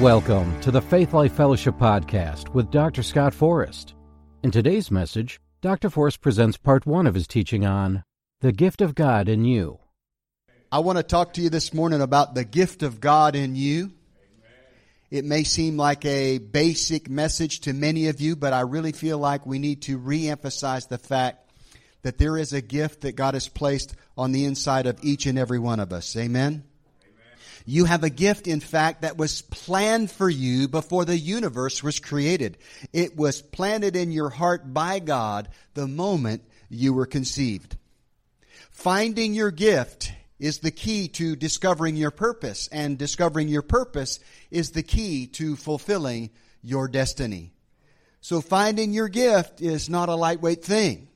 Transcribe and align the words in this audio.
Welcome 0.00 0.60
to 0.60 0.70
the 0.70 0.82
Faith 0.82 1.14
Life 1.14 1.32
Fellowship 1.32 1.76
Podcast 1.76 2.50
with 2.50 2.70
Dr. 2.70 3.02
Scott 3.02 3.32
Forrest. 3.32 3.94
In 4.42 4.50
today's 4.50 4.90
message, 4.90 5.40
Dr. 5.62 5.88
Forrest 5.88 6.20
presents 6.20 6.58
part 6.58 6.84
one 6.84 7.06
of 7.06 7.14
his 7.14 7.26
teaching 7.26 7.64
on 7.64 8.04
the 8.42 8.52
gift 8.52 8.82
of 8.82 8.94
God 8.94 9.26
in 9.26 9.46
you. 9.46 9.78
I 10.70 10.80
want 10.80 10.98
to 10.98 11.02
talk 11.02 11.32
to 11.32 11.40
you 11.40 11.48
this 11.48 11.72
morning 11.72 12.02
about 12.02 12.34
the 12.34 12.44
gift 12.44 12.82
of 12.82 13.00
God 13.00 13.34
in 13.34 13.56
you. 13.56 13.90
It 15.10 15.24
may 15.24 15.44
seem 15.44 15.78
like 15.78 16.04
a 16.04 16.36
basic 16.36 17.08
message 17.08 17.60
to 17.60 17.72
many 17.72 18.08
of 18.08 18.20
you, 18.20 18.36
but 18.36 18.52
I 18.52 18.60
really 18.60 18.92
feel 18.92 19.16
like 19.16 19.46
we 19.46 19.58
need 19.58 19.80
to 19.82 19.96
re-emphasize 19.96 20.88
the 20.88 20.98
fact 20.98 21.50
that 22.02 22.18
there 22.18 22.36
is 22.36 22.52
a 22.52 22.60
gift 22.60 23.00
that 23.00 23.16
God 23.16 23.32
has 23.32 23.48
placed 23.48 23.96
on 24.14 24.32
the 24.32 24.44
inside 24.44 24.86
of 24.86 24.98
each 25.02 25.24
and 25.24 25.38
every 25.38 25.58
one 25.58 25.80
of 25.80 25.90
us. 25.90 26.14
Amen. 26.18 26.64
You 27.68 27.84
have 27.84 28.04
a 28.04 28.10
gift, 28.10 28.46
in 28.46 28.60
fact, 28.60 29.02
that 29.02 29.16
was 29.16 29.42
planned 29.42 30.10
for 30.10 30.30
you 30.30 30.68
before 30.68 31.04
the 31.04 31.18
universe 31.18 31.82
was 31.82 31.98
created. 31.98 32.58
It 32.92 33.16
was 33.16 33.42
planted 33.42 33.96
in 33.96 34.12
your 34.12 34.30
heart 34.30 34.72
by 34.72 35.00
God 35.00 35.48
the 35.74 35.88
moment 35.88 36.44
you 36.68 36.94
were 36.94 37.06
conceived. 37.06 37.76
Finding 38.70 39.34
your 39.34 39.50
gift 39.50 40.12
is 40.38 40.60
the 40.60 40.70
key 40.70 41.08
to 41.08 41.34
discovering 41.34 41.96
your 41.96 42.12
purpose, 42.12 42.68
and 42.70 42.96
discovering 42.98 43.48
your 43.48 43.62
purpose 43.62 44.20
is 44.50 44.70
the 44.70 44.82
key 44.84 45.26
to 45.26 45.56
fulfilling 45.56 46.30
your 46.62 46.86
destiny. 46.86 47.52
So 48.20 48.40
finding 48.40 48.92
your 48.92 49.08
gift 49.08 49.60
is 49.60 49.88
not 49.88 50.08
a 50.08 50.14
lightweight 50.14 50.64
thing. 50.64 51.08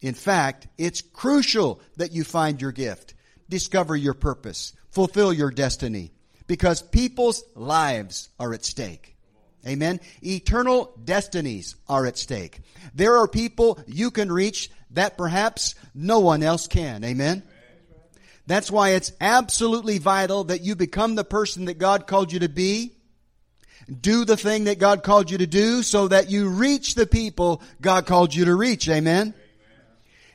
In 0.00 0.14
fact, 0.14 0.68
it's 0.78 1.02
crucial 1.02 1.80
that 1.96 2.12
you 2.12 2.24
find 2.24 2.62
your 2.62 2.72
gift, 2.72 3.14
discover 3.48 3.96
your 3.96 4.14
purpose, 4.14 4.72
fulfill 4.90 5.32
your 5.32 5.50
destiny 5.50 6.12
because 6.46 6.82
people's 6.82 7.44
lives 7.54 8.28
are 8.38 8.52
at 8.52 8.64
stake. 8.64 9.16
Amen. 9.66 10.00
Eternal 10.22 10.92
destinies 11.04 11.76
are 11.88 12.06
at 12.06 12.16
stake. 12.16 12.60
There 12.94 13.16
are 13.18 13.28
people 13.28 13.78
you 13.86 14.10
can 14.10 14.30
reach 14.30 14.70
that 14.92 15.18
perhaps 15.18 15.74
no 15.94 16.20
one 16.20 16.42
else 16.42 16.66
can. 16.66 17.04
Amen. 17.04 17.42
That's 18.46 18.70
why 18.70 18.90
it's 18.90 19.12
absolutely 19.20 19.98
vital 19.98 20.44
that 20.44 20.62
you 20.62 20.74
become 20.74 21.14
the 21.14 21.24
person 21.24 21.66
that 21.66 21.78
God 21.78 22.06
called 22.06 22.32
you 22.32 22.40
to 22.40 22.48
be. 22.48 22.94
Do 24.00 24.24
the 24.24 24.36
thing 24.36 24.64
that 24.64 24.78
God 24.78 25.02
called 25.02 25.30
you 25.30 25.38
to 25.38 25.46
do 25.46 25.82
so 25.82 26.08
that 26.08 26.30
you 26.30 26.48
reach 26.48 26.94
the 26.94 27.06
people 27.06 27.62
God 27.80 28.06
called 28.06 28.34
you 28.34 28.46
to 28.46 28.54
reach. 28.54 28.88
Amen. 28.88 29.34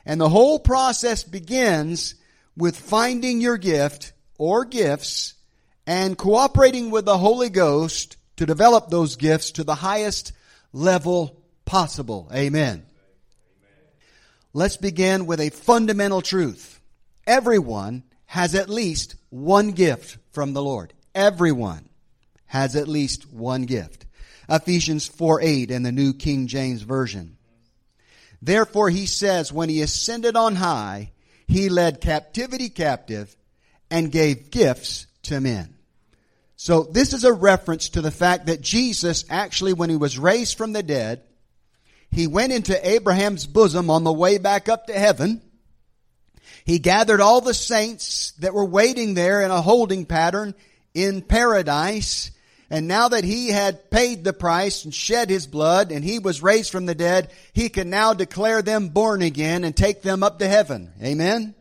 And 0.06 0.20
the 0.20 0.28
whole 0.28 0.58
process 0.58 1.24
begins 1.24 2.14
with 2.56 2.78
finding 2.78 3.40
your 3.40 3.56
gift 3.56 4.12
or 4.38 4.64
gifts 4.64 5.34
and 5.86 6.16
cooperating 6.16 6.90
with 6.90 7.04
the 7.04 7.18
Holy 7.18 7.50
Ghost 7.50 8.16
to 8.36 8.46
develop 8.46 8.88
those 8.88 9.16
gifts 9.16 9.52
to 9.52 9.64
the 9.64 9.74
highest 9.74 10.32
level 10.72 11.40
possible. 11.64 12.30
Amen. 12.34 12.84
Let's 14.52 14.76
begin 14.76 15.26
with 15.26 15.40
a 15.40 15.50
fundamental 15.50 16.22
truth. 16.22 16.80
Everyone 17.26 18.04
has 18.26 18.54
at 18.54 18.68
least 18.68 19.16
one 19.30 19.72
gift 19.72 20.18
from 20.32 20.52
the 20.52 20.62
Lord. 20.62 20.92
Everyone 21.14 21.88
has 22.46 22.76
at 22.76 22.88
least 22.88 23.32
one 23.32 23.62
gift. 23.62 24.06
Ephesians 24.48 25.06
4 25.06 25.40
8 25.42 25.70
in 25.70 25.82
the 25.82 25.92
New 25.92 26.12
King 26.12 26.46
James 26.46 26.82
Version. 26.82 27.36
Therefore 28.42 28.90
he 28.90 29.06
says, 29.06 29.52
when 29.52 29.68
he 29.68 29.80
ascended 29.80 30.36
on 30.36 30.56
high, 30.56 31.12
he 31.46 31.68
led 31.68 32.00
captivity 32.00 32.68
captive 32.68 33.34
and 33.90 34.10
gave 34.10 34.50
gifts 34.50 35.06
to 35.22 35.40
men. 35.40 35.74
So 36.56 36.84
this 36.84 37.12
is 37.12 37.24
a 37.24 37.32
reference 37.32 37.90
to 37.90 38.00
the 38.00 38.10
fact 38.10 38.46
that 38.46 38.60
Jesus 38.60 39.24
actually, 39.28 39.72
when 39.72 39.90
he 39.90 39.96
was 39.96 40.18
raised 40.18 40.56
from 40.56 40.72
the 40.72 40.82
dead, 40.82 41.22
he 42.10 42.26
went 42.26 42.52
into 42.52 42.88
Abraham's 42.88 43.46
bosom 43.46 43.90
on 43.90 44.04
the 44.04 44.12
way 44.12 44.38
back 44.38 44.68
up 44.68 44.86
to 44.86 44.92
heaven. 44.92 45.42
He 46.64 46.78
gathered 46.78 47.20
all 47.20 47.40
the 47.40 47.54
saints 47.54 48.32
that 48.38 48.54
were 48.54 48.64
waiting 48.64 49.14
there 49.14 49.42
in 49.42 49.50
a 49.50 49.60
holding 49.60 50.06
pattern 50.06 50.54
in 50.94 51.22
paradise. 51.22 52.30
And 52.74 52.88
now 52.88 53.06
that 53.06 53.22
he 53.22 53.50
had 53.50 53.88
paid 53.88 54.24
the 54.24 54.32
price 54.32 54.84
and 54.84 54.92
shed 54.92 55.30
his 55.30 55.46
blood 55.46 55.92
and 55.92 56.04
he 56.04 56.18
was 56.18 56.42
raised 56.42 56.72
from 56.72 56.86
the 56.86 56.94
dead, 56.96 57.30
he 57.52 57.68
can 57.68 57.88
now 57.88 58.14
declare 58.14 58.62
them 58.62 58.88
born 58.88 59.22
again 59.22 59.62
and 59.62 59.76
take 59.76 60.02
them 60.02 60.24
up 60.24 60.40
to 60.40 60.48
heaven. 60.48 60.92
Amen. 61.00 61.54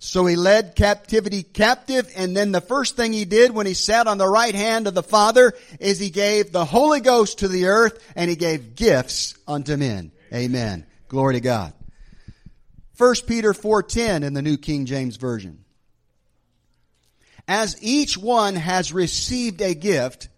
So 0.00 0.26
he 0.26 0.34
led 0.34 0.74
captivity 0.74 1.44
captive, 1.44 2.10
and 2.16 2.36
then 2.36 2.50
the 2.50 2.60
first 2.60 2.96
thing 2.96 3.12
he 3.12 3.24
did 3.24 3.52
when 3.52 3.66
he 3.66 3.74
sat 3.74 4.08
on 4.08 4.18
the 4.18 4.26
right 4.26 4.54
hand 4.54 4.88
of 4.88 4.94
the 4.94 5.02
Father 5.04 5.52
is 5.78 6.00
he 6.00 6.10
gave 6.10 6.50
the 6.50 6.64
Holy 6.64 7.00
Ghost 7.00 7.38
to 7.38 7.46
the 7.46 7.66
earth, 7.66 8.04
and 8.16 8.28
he 8.28 8.34
gave 8.34 8.74
gifts 8.74 9.34
unto 9.46 9.76
men. 9.76 10.10
Amen. 10.34 10.86
Glory 11.06 11.34
to 11.34 11.40
God. 11.40 11.72
1 12.96 13.14
Peter 13.28 13.52
4.10 13.52 14.24
in 14.24 14.34
the 14.34 14.42
New 14.42 14.56
King 14.56 14.86
James 14.86 15.18
Version. 15.18 15.64
As 17.46 17.80
each 17.80 18.18
one 18.18 18.56
has 18.56 18.92
received 18.92 19.60
a 19.60 19.74
gift, 19.74 20.28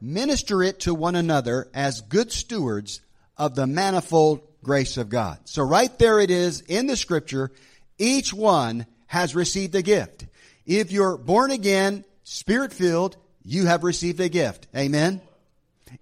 minister 0.00 0.62
it 0.62 0.80
to 0.80 0.94
one 0.94 1.16
another 1.16 1.68
as 1.74 2.00
good 2.02 2.32
stewards 2.32 3.00
of 3.36 3.54
the 3.54 3.66
manifold 3.66 4.40
grace 4.62 4.96
of 4.96 5.08
God. 5.08 5.38
So 5.44 5.62
right 5.62 5.96
there 5.98 6.20
it 6.20 6.30
is 6.30 6.60
in 6.62 6.86
the 6.86 6.96
scripture. 6.96 7.50
Each 7.98 8.32
one 8.32 8.86
has 9.06 9.34
received 9.34 9.74
a 9.74 9.82
gift. 9.82 10.26
If 10.66 10.92
you're 10.92 11.16
born 11.16 11.50
again, 11.50 12.04
spirit 12.24 12.72
filled, 12.72 13.16
you 13.44 13.66
have 13.66 13.84
received 13.84 14.20
a 14.20 14.28
gift. 14.28 14.66
Amen. 14.76 15.22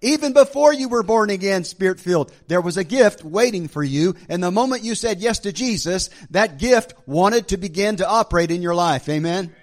Even 0.01 0.33
before 0.33 0.73
you 0.73 0.89
were 0.89 1.03
born 1.03 1.29
again, 1.29 1.63
spirit 1.63 1.99
filled, 1.99 2.33
there 2.47 2.59
was 2.59 2.75
a 2.75 2.83
gift 2.83 3.23
waiting 3.23 3.69
for 3.69 3.83
you. 3.83 4.15
And 4.27 4.43
the 4.43 4.51
moment 4.51 4.83
you 4.83 4.95
said 4.95 5.19
yes 5.19 5.39
to 5.39 5.53
Jesus, 5.53 6.09
that 6.31 6.59
gift 6.59 6.93
wanted 7.05 7.47
to 7.49 7.57
begin 7.57 7.95
to 7.97 8.07
operate 8.07 8.51
in 8.51 8.61
your 8.61 8.75
life. 8.75 9.07
Amen. 9.07 9.55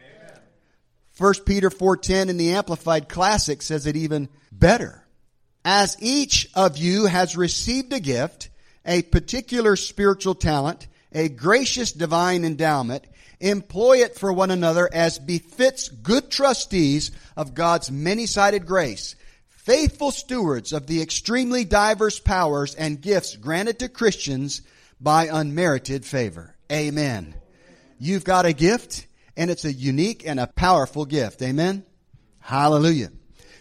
First 1.14 1.44
Peter 1.44 1.70
4:10 1.70 2.28
in 2.28 2.36
the 2.36 2.52
Amplified 2.52 3.08
Classic 3.08 3.62
says 3.62 3.86
it 3.86 3.96
even 3.96 4.28
better. 4.50 5.06
As 5.64 5.96
each 6.00 6.50
of 6.54 6.76
you 6.76 7.06
has 7.06 7.36
received 7.36 7.92
a 7.92 8.00
gift, 8.00 8.50
a 8.84 9.02
particular 9.02 9.76
spiritual 9.76 10.34
talent, 10.34 10.88
a 11.12 11.28
gracious 11.28 11.92
divine 11.92 12.44
endowment, 12.44 13.04
employ 13.40 13.98
it 13.98 14.18
for 14.18 14.32
one 14.32 14.50
another 14.50 14.92
as 14.92 15.18
befits 15.18 15.88
good 15.88 16.30
trustees 16.30 17.12
of 17.36 17.54
God's 17.54 17.90
many-sided 17.90 18.66
grace, 18.66 19.14
faithful 19.46 20.10
stewards 20.10 20.72
of 20.72 20.86
the 20.88 21.00
extremely 21.00 21.64
diverse 21.64 22.18
powers 22.18 22.74
and 22.74 23.00
gifts 23.00 23.36
granted 23.36 23.78
to 23.78 23.88
Christians 23.88 24.62
by 25.00 25.28
unmerited 25.28 26.04
favor. 26.04 26.56
Amen. 26.70 27.34
You've 27.98 28.24
got 28.24 28.46
a 28.46 28.52
gift 28.52 29.06
and 29.36 29.50
it's 29.50 29.64
a 29.64 29.72
unique 29.72 30.26
and 30.26 30.38
a 30.38 30.46
powerful 30.46 31.04
gift. 31.04 31.42
Amen. 31.42 31.84
Hallelujah. 32.40 33.10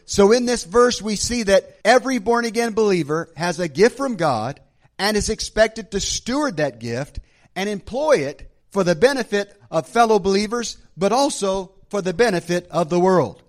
So 0.06 0.32
in 0.32 0.46
this 0.46 0.64
verse 0.64 1.02
we 1.02 1.16
see 1.16 1.44
that 1.44 1.80
every 1.86 2.18
born 2.18 2.46
again 2.46 2.74
believer 2.74 3.30
has 3.36 3.60
a 3.60 3.68
gift 3.68 3.98
from 3.98 4.16
God 4.16 4.60
and 5.00 5.18
is 5.18 5.30
expected 5.30 5.92
to 5.92 6.00
steward 6.00 6.58
that 6.58 6.80
gift 6.80 7.20
and 7.56 7.70
employ 7.70 8.18
it 8.18 8.52
for 8.72 8.84
the 8.84 8.96
benefit 8.96 9.56
of 9.70 9.88
fellow 9.88 10.20
believers, 10.20 10.78
but 10.98 11.12
also 11.12 11.72
for 11.90 12.02
the 12.02 12.14
benefit 12.14 12.68
of 12.70 12.90
the 12.90 13.00
world. 13.00 13.42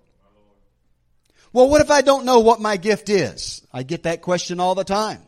Well, 1.51 1.69
what 1.69 1.81
if 1.81 1.89
I 1.89 2.01
don't 2.01 2.25
know 2.25 2.41
what 2.41 2.59
my 2.59 2.77
gift 2.77 3.09
is? 3.09 3.65
I 3.71 3.83
get 3.83 4.03
that 4.03 4.21
question 4.21 4.59
all 4.59 4.75
the 4.75 4.83
time. 4.83 5.21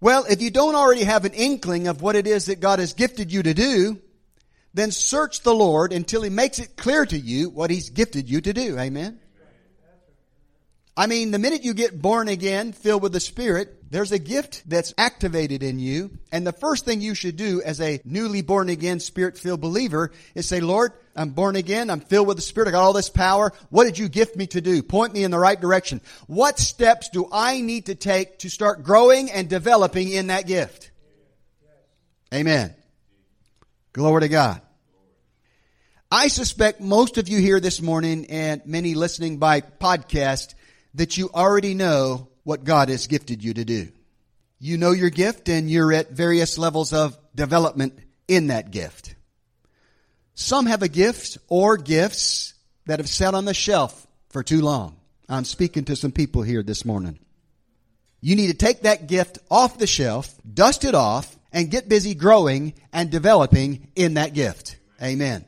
Well, 0.00 0.24
if 0.28 0.40
you 0.40 0.50
don't 0.50 0.74
already 0.74 1.04
have 1.04 1.24
an 1.24 1.32
inkling 1.32 1.88
of 1.88 2.02
what 2.02 2.16
it 2.16 2.26
is 2.26 2.46
that 2.46 2.60
God 2.60 2.78
has 2.78 2.92
gifted 2.92 3.32
you 3.32 3.42
to 3.42 3.54
do, 3.54 4.00
then 4.76 4.90
search 4.90 5.40
the 5.40 5.54
Lord 5.54 5.92
until 5.92 6.22
He 6.22 6.30
makes 6.30 6.58
it 6.58 6.76
clear 6.76 7.06
to 7.06 7.18
you 7.18 7.50
what 7.50 7.70
He's 7.70 7.90
gifted 7.90 8.28
you 8.28 8.40
to 8.40 8.52
do. 8.52 8.78
Amen. 8.78 9.20
I 10.98 11.06
mean, 11.06 11.30
the 11.30 11.38
minute 11.38 11.62
you 11.62 11.74
get 11.74 12.00
born 12.00 12.28
again, 12.28 12.72
filled 12.72 13.02
with 13.02 13.12
the 13.12 13.20
Spirit, 13.20 13.90
there's 13.90 14.12
a 14.12 14.18
gift 14.18 14.62
that's 14.66 14.94
activated 14.96 15.62
in 15.62 15.78
you. 15.78 16.18
And 16.32 16.46
the 16.46 16.52
first 16.52 16.86
thing 16.86 17.02
you 17.02 17.14
should 17.14 17.36
do 17.36 17.60
as 17.62 17.82
a 17.82 18.00
newly 18.04 18.40
born 18.40 18.70
again, 18.70 18.98
Spirit 19.00 19.36
filled 19.36 19.60
believer 19.60 20.12
is 20.34 20.48
say, 20.48 20.60
Lord, 20.60 20.92
I'm 21.14 21.30
born 21.30 21.54
again. 21.54 21.90
I'm 21.90 22.00
filled 22.00 22.28
with 22.28 22.38
the 22.38 22.42
Spirit. 22.42 22.68
I 22.68 22.72
got 22.72 22.82
all 22.82 22.94
this 22.94 23.10
power. 23.10 23.52
What 23.68 23.84
did 23.84 23.98
you 23.98 24.08
gift 24.08 24.36
me 24.36 24.46
to 24.48 24.62
do? 24.62 24.82
Point 24.82 25.12
me 25.12 25.22
in 25.22 25.30
the 25.30 25.38
right 25.38 25.60
direction. 25.60 26.00
What 26.28 26.58
steps 26.58 27.10
do 27.10 27.28
I 27.30 27.60
need 27.60 27.86
to 27.86 27.94
take 27.94 28.38
to 28.38 28.48
start 28.48 28.82
growing 28.82 29.30
and 29.30 29.50
developing 29.50 30.10
in 30.10 30.28
that 30.28 30.46
gift? 30.46 30.90
Amen. 32.32 32.74
Glory 33.92 34.22
to 34.22 34.28
God. 34.28 34.62
I 36.10 36.28
suspect 36.28 36.80
most 36.80 37.18
of 37.18 37.28
you 37.28 37.40
here 37.40 37.58
this 37.58 37.82
morning 37.82 38.26
and 38.26 38.64
many 38.64 38.94
listening 38.94 39.38
by 39.38 39.60
podcast 39.60 40.54
that 40.94 41.16
you 41.16 41.30
already 41.34 41.74
know 41.74 42.28
what 42.44 42.62
God 42.62 42.90
has 42.90 43.08
gifted 43.08 43.42
you 43.42 43.54
to 43.54 43.64
do. 43.64 43.88
You 44.60 44.78
know 44.78 44.92
your 44.92 45.10
gift 45.10 45.48
and 45.48 45.68
you're 45.68 45.92
at 45.92 46.12
various 46.12 46.58
levels 46.58 46.92
of 46.92 47.18
development 47.34 47.98
in 48.28 48.46
that 48.48 48.70
gift. 48.70 49.16
Some 50.34 50.66
have 50.66 50.82
a 50.82 50.88
gift 50.88 51.38
or 51.48 51.76
gifts 51.76 52.54
that 52.86 53.00
have 53.00 53.08
sat 53.08 53.34
on 53.34 53.44
the 53.44 53.52
shelf 53.52 54.06
for 54.28 54.44
too 54.44 54.60
long. 54.60 54.96
I'm 55.28 55.44
speaking 55.44 55.86
to 55.86 55.96
some 55.96 56.12
people 56.12 56.42
here 56.42 56.62
this 56.62 56.84
morning. 56.84 57.18
You 58.20 58.36
need 58.36 58.48
to 58.48 58.54
take 58.54 58.82
that 58.82 59.08
gift 59.08 59.40
off 59.50 59.76
the 59.76 59.88
shelf, 59.88 60.32
dust 60.54 60.84
it 60.84 60.94
off, 60.94 61.36
and 61.52 61.68
get 61.68 61.88
busy 61.88 62.14
growing 62.14 62.74
and 62.92 63.10
developing 63.10 63.88
in 63.96 64.14
that 64.14 64.34
gift. 64.34 64.76
Amen. 65.02 65.44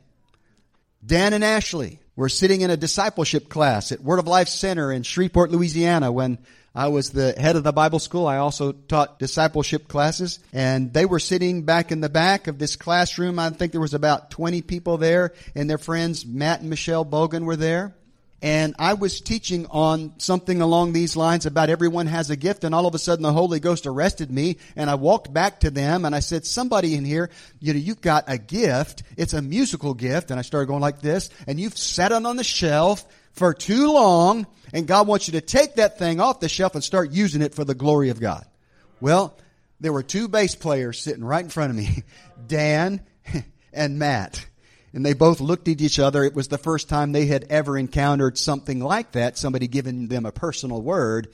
Dan 1.08 1.32
and 1.32 1.43
Ashley 1.43 2.00
were 2.16 2.28
sitting 2.28 2.60
in 2.60 2.69
a 2.69 2.76
discipleship 2.76 3.49
class 3.49 3.93
at 3.93 4.02
Word 4.02 4.19
of 4.19 4.26
Life 4.26 4.49
Center 4.49 4.93
in 4.93 5.05
Shreveport, 5.05 5.50
Louisiana 5.50 6.12
when 6.12 6.37
I 6.75 6.88
was 6.88 7.08
the 7.08 7.32
head 7.32 7.56
of 7.56 7.64
the 7.64 7.72
Bible 7.72 7.99
school. 7.99 8.26
I 8.26 8.37
also 8.37 8.72
taught 8.72 9.19
discipleship 9.19 9.88
classes 9.88 10.38
and 10.52 10.93
they 10.93 11.06
were 11.06 11.19
sitting 11.19 11.62
back 11.62 11.93
in 11.93 12.02
the 12.02 12.10
back 12.10 12.46
of 12.46 12.58
this 12.58 12.76
classroom. 12.76 13.38
I 13.38 13.49
think 13.49 13.72
there 13.72 13.81
was 13.81 13.94
about 13.94 14.31
20 14.31 14.60
people 14.60 14.99
there 14.99 15.32
and 15.55 15.69
their 15.70 15.78
friends 15.78 16.26
Matt 16.26 16.60
and 16.60 16.69
Michelle 16.69 17.06
Bogan 17.06 17.44
were 17.44 17.56
there. 17.56 17.94
And 18.40 18.76
I 18.79 18.94
was 18.94 19.20
teaching 19.20 19.67
on 19.67 20.12
something 20.19 20.61
along 20.61 20.93
these 20.93 21.17
lines 21.17 21.44
about 21.44 21.70
everyone 21.70 22.06
has 22.06 22.31
a 22.31 22.37
gift 22.37 22.62
and 22.62 22.73
all 22.73 22.87
of 22.87 22.94
a 22.94 22.99
sudden 22.99 23.25
the 23.25 23.32
Holy 23.32 23.58
Ghost 23.58 23.85
arrested 23.85 24.31
me 24.31 24.58
and 24.76 24.88
I 24.88 24.94
walked 24.94 25.32
back 25.32 25.61
to 25.61 25.70
them 25.70 26.05
and 26.05 26.14
I 26.14 26.20
said, 26.20 26.46
somebody 26.46 26.94
in 26.94 27.05
here, 27.05 27.31
you 27.58 27.73
know, 27.73 27.81
you've 27.81 28.00
got 28.00 28.25
a 28.29 28.38
gift. 28.38 29.02
It's 29.17 29.32
a 29.32 29.43
musical 29.43 29.93
gift. 29.93 30.31
And 30.31 30.38
I 30.38 30.43
started 30.43 30.67
going 30.67 30.81
like 30.81 31.00
this 31.00 31.31
and 31.49 31.58
you've 31.58 31.76
sat 31.76 32.12
it 32.12 32.25
on 32.25 32.37
the 32.37 32.44
shelf 32.44 33.05
for 33.32 33.52
too 33.52 33.93
long 33.93 34.46
and 34.73 34.87
God 34.87 35.08
wants 35.08 35.26
you 35.26 35.32
to 35.32 35.41
take 35.41 35.75
that 35.75 35.99
thing 35.99 36.20
off 36.20 36.38
the 36.38 36.49
shelf 36.49 36.75
and 36.76 36.84
start 36.84 37.11
using 37.11 37.43
it 37.43 37.55
for 37.55 37.64
the 37.64 37.75
glory 37.75 38.11
of 38.11 38.20
God. 38.20 38.46
Well, 39.00 39.37
there 39.81 39.93
were 39.93 40.05
two 40.05 40.29
bass 40.29 40.55
players 40.55 41.00
sitting 41.00 41.25
right 41.25 41.43
in 41.43 41.50
front 41.50 41.70
of 41.70 41.76
me, 41.76 42.05
Dan 42.46 43.00
and 43.73 43.99
Matt. 43.99 44.46
And 44.93 45.05
they 45.05 45.12
both 45.12 45.40
looked 45.40 45.69
at 45.69 45.81
each 45.81 45.99
other. 45.99 46.25
It 46.25 46.35
was 46.35 46.49
the 46.49 46.58
first 46.58 46.88
time 46.88 47.12
they 47.12 47.26
had 47.26 47.44
ever 47.50 47.76
encountered 47.76 48.38
something 48.38 48.81
like 48.81 49.12
that, 49.12 49.37
somebody 49.37 49.69
giving 49.69 50.08
them 50.08 50.25
a 50.26 50.32
personal 50.32 50.81
word. 50.81 51.29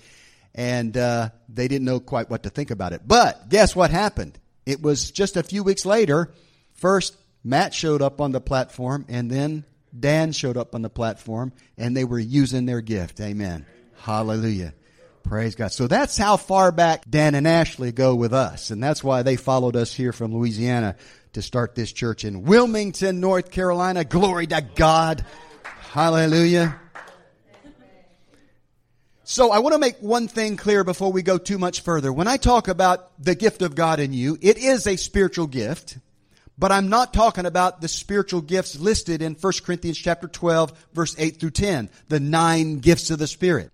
And 0.55 0.97
uh, 0.97 1.31
they 1.49 1.69
didn't 1.69 1.85
know 1.85 2.01
quite 2.01 2.31
what 2.31 2.45
to 2.45 2.51
think 2.51 2.71
about 2.71 2.93
it. 2.93 3.03
But 3.07 3.49
guess 3.49 3.75
what 3.75 3.91
happened? 3.91 4.39
It 4.67 4.83
was 4.83 5.11
just 5.11 5.37
a 5.37 5.43
few 5.43 5.63
weeks 5.63 5.85
later. 5.85 6.33
First, 6.75 7.17
Matt 7.43 7.75
showed 7.75 8.03
up 8.03 8.21
on 8.21 8.33
the 8.33 8.41
platform, 8.41 9.05
and 9.09 9.31
then 9.31 9.65
Dan 9.99 10.33
showed 10.33 10.57
up 10.57 10.75
on 10.75 10.83
the 10.83 10.91
platform, 10.91 11.53
and 11.77 11.97
they 11.97 12.05
were 12.05 12.19
using 12.19 12.67
their 12.67 12.81
gift. 12.81 13.21
Amen. 13.21 13.67
Hallelujah. 13.99 14.75
Praise 15.23 15.55
God. 15.55 15.73
So 15.73 15.87
that's 15.87 16.19
how 16.19 16.37
far 16.37 16.71
back 16.71 17.05
Dan 17.09 17.35
and 17.35 17.49
Ashley 17.49 17.93
go 17.93 18.15
with 18.15 18.33
us. 18.35 18.71
And 18.71 18.83
that's 18.83 19.03
why 19.03 19.23
they 19.23 19.37
followed 19.37 19.75
us 19.75 19.93
here 19.93 20.13
from 20.13 20.35
Louisiana 20.35 20.97
to 21.35 21.43
start 21.43 21.75
this 21.75 21.93
church 21.93 22.25
in 22.25 22.45
Wilmington, 22.45 23.21
North 23.21 23.51
Carolina. 23.51 24.05
Glory 24.05 24.47
to 24.47 24.61
God. 24.75 25.25
Hallelujah. 25.91 26.81
So 29.25 29.51
I 29.51 29.59
want 29.59 29.73
to 29.73 29.79
make 29.79 29.99
one 30.01 30.29
thing 30.29 30.57
clear 30.57 30.85
before 30.85 31.11
we 31.11 31.23
go 31.23 31.39
too 31.39 31.59
much 31.59 31.81
further. 31.81 32.13
When 32.13 32.29
I 32.29 32.37
talk 32.37 32.69
about 32.69 33.11
the 33.23 33.35
gift 33.35 33.63
of 33.63 33.75
God 33.75 33.99
in 33.99 34.13
you, 34.13 34.39
it 34.41 34.59
is 34.59 34.87
a 34.87 34.97
spiritual 34.97 35.47
gift, 35.47 35.99
but 36.59 36.71
I'm 36.71 36.89
not 36.89 37.13
talking 37.13 37.47
about 37.47 37.81
the 37.81 37.89
spiritual 37.89 38.43
gifts 38.43 38.79
listed 38.79 39.23
in 39.23 39.35
1 39.35 39.53
Corinthians 39.65 39.99
chapter 39.99 40.29
12 40.29 40.87
verse 40.93 41.17
8 41.19 41.41
through 41.41 41.51
10, 41.51 41.91
the 42.09 42.21
nine 42.21 42.79
gifts 42.79 43.11
of 43.11 43.19
the 43.19 43.27
Spirit. 43.27 43.73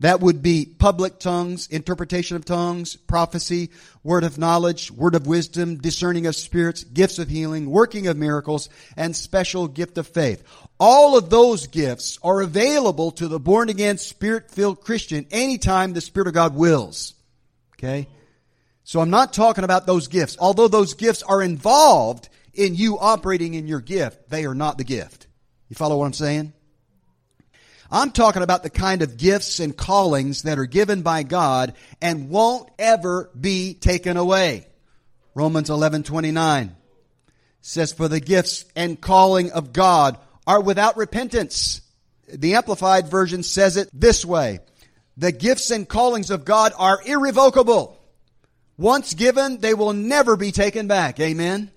That 0.00 0.20
would 0.20 0.42
be 0.42 0.66
public 0.66 1.18
tongues, 1.18 1.68
interpretation 1.68 2.36
of 2.36 2.44
tongues, 2.44 2.96
prophecy, 2.96 3.70
word 4.02 4.24
of 4.24 4.38
knowledge, 4.38 4.90
word 4.90 5.14
of 5.14 5.26
wisdom, 5.26 5.78
discerning 5.78 6.26
of 6.26 6.36
spirits, 6.36 6.84
gifts 6.84 7.18
of 7.18 7.28
healing, 7.28 7.70
working 7.70 8.06
of 8.06 8.16
miracles, 8.16 8.68
and 8.96 9.14
special 9.14 9.68
gift 9.68 9.98
of 9.98 10.06
faith. 10.06 10.42
All 10.80 11.16
of 11.16 11.30
those 11.30 11.68
gifts 11.68 12.18
are 12.22 12.40
available 12.40 13.12
to 13.12 13.28
the 13.28 13.40
born 13.40 13.68
again, 13.68 13.98
spirit 13.98 14.50
filled 14.50 14.80
Christian 14.80 15.26
anytime 15.30 15.92
the 15.92 16.00
Spirit 16.00 16.28
of 16.28 16.34
God 16.34 16.54
wills. 16.54 17.14
Okay? 17.78 18.08
So 18.82 19.00
I'm 19.00 19.10
not 19.10 19.32
talking 19.32 19.64
about 19.64 19.86
those 19.86 20.08
gifts. 20.08 20.36
Although 20.38 20.68
those 20.68 20.94
gifts 20.94 21.22
are 21.22 21.42
involved 21.42 22.28
in 22.52 22.74
you 22.74 22.98
operating 22.98 23.54
in 23.54 23.66
your 23.66 23.80
gift, 23.80 24.28
they 24.28 24.44
are 24.44 24.54
not 24.54 24.78
the 24.78 24.84
gift. 24.84 25.26
You 25.68 25.76
follow 25.76 25.96
what 25.96 26.06
I'm 26.06 26.12
saying? 26.12 26.52
I'm 27.90 28.10
talking 28.10 28.42
about 28.42 28.62
the 28.62 28.70
kind 28.70 29.02
of 29.02 29.16
gifts 29.16 29.60
and 29.60 29.76
callings 29.76 30.42
that 30.42 30.58
are 30.58 30.66
given 30.66 31.02
by 31.02 31.22
God 31.22 31.74
and 32.00 32.30
won't 32.30 32.68
ever 32.78 33.30
be 33.38 33.74
taken 33.74 34.16
away. 34.16 34.66
Romans 35.34 35.68
11:29 35.70 36.76
says 37.60 37.92
for 37.92 38.08
the 38.08 38.20
gifts 38.20 38.64
and 38.76 39.00
calling 39.00 39.50
of 39.52 39.72
God 39.72 40.18
are 40.46 40.60
without 40.60 40.96
repentance. 40.96 41.80
The 42.28 42.54
amplified 42.54 43.08
version 43.08 43.42
says 43.42 43.76
it 43.76 43.88
this 43.92 44.24
way. 44.24 44.60
The 45.16 45.32
gifts 45.32 45.70
and 45.70 45.88
callings 45.88 46.30
of 46.30 46.44
God 46.44 46.72
are 46.76 47.00
irrevocable. 47.04 48.00
Once 48.76 49.14
given, 49.14 49.60
they 49.60 49.74
will 49.74 49.92
never 49.92 50.36
be 50.36 50.50
taken 50.50 50.88
back. 50.88 51.20
Amen. 51.20 51.70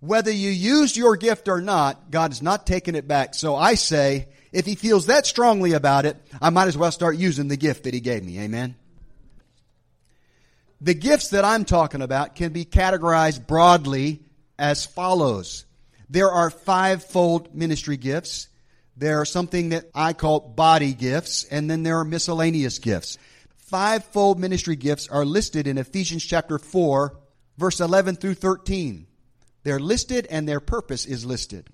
Whether 0.00 0.30
you 0.30 0.50
use 0.50 0.96
your 0.96 1.16
gift 1.16 1.48
or 1.48 1.60
not, 1.60 2.10
God 2.10 2.30
has 2.30 2.42
not 2.42 2.66
taken 2.66 2.94
it 2.94 3.08
back. 3.08 3.34
So 3.34 3.56
I 3.56 3.74
say, 3.74 4.28
if 4.56 4.64
he 4.64 4.74
feels 4.74 5.06
that 5.06 5.26
strongly 5.26 5.74
about 5.74 6.06
it, 6.06 6.16
I 6.40 6.48
might 6.48 6.66
as 6.66 6.78
well 6.78 6.90
start 6.90 7.18
using 7.18 7.48
the 7.48 7.58
gift 7.58 7.84
that 7.84 7.92
he 7.92 8.00
gave 8.00 8.24
me. 8.24 8.40
Amen. 8.40 8.74
The 10.80 10.94
gifts 10.94 11.28
that 11.28 11.44
I'm 11.44 11.66
talking 11.66 12.00
about 12.00 12.34
can 12.34 12.54
be 12.54 12.64
categorized 12.64 13.46
broadly 13.46 14.22
as 14.58 14.86
follows. 14.86 15.66
There 16.08 16.30
are 16.30 16.48
fivefold 16.48 17.54
ministry 17.54 17.98
gifts. 17.98 18.48
There 18.96 19.20
are 19.20 19.26
something 19.26 19.68
that 19.70 19.90
I 19.94 20.14
call 20.14 20.40
body 20.40 20.94
gifts, 20.94 21.44
and 21.44 21.70
then 21.70 21.82
there 21.82 21.98
are 21.98 22.04
miscellaneous 22.04 22.78
gifts. 22.78 23.18
Fivefold 23.56 24.38
ministry 24.38 24.76
gifts 24.76 25.06
are 25.08 25.26
listed 25.26 25.66
in 25.66 25.76
Ephesians 25.76 26.24
chapter 26.24 26.58
4, 26.58 27.14
verse 27.58 27.80
11 27.80 28.16
through 28.16 28.34
13. 28.34 29.06
They're 29.64 29.78
listed 29.78 30.26
and 30.30 30.48
their 30.48 30.60
purpose 30.60 31.04
is 31.04 31.26
listed. 31.26 31.68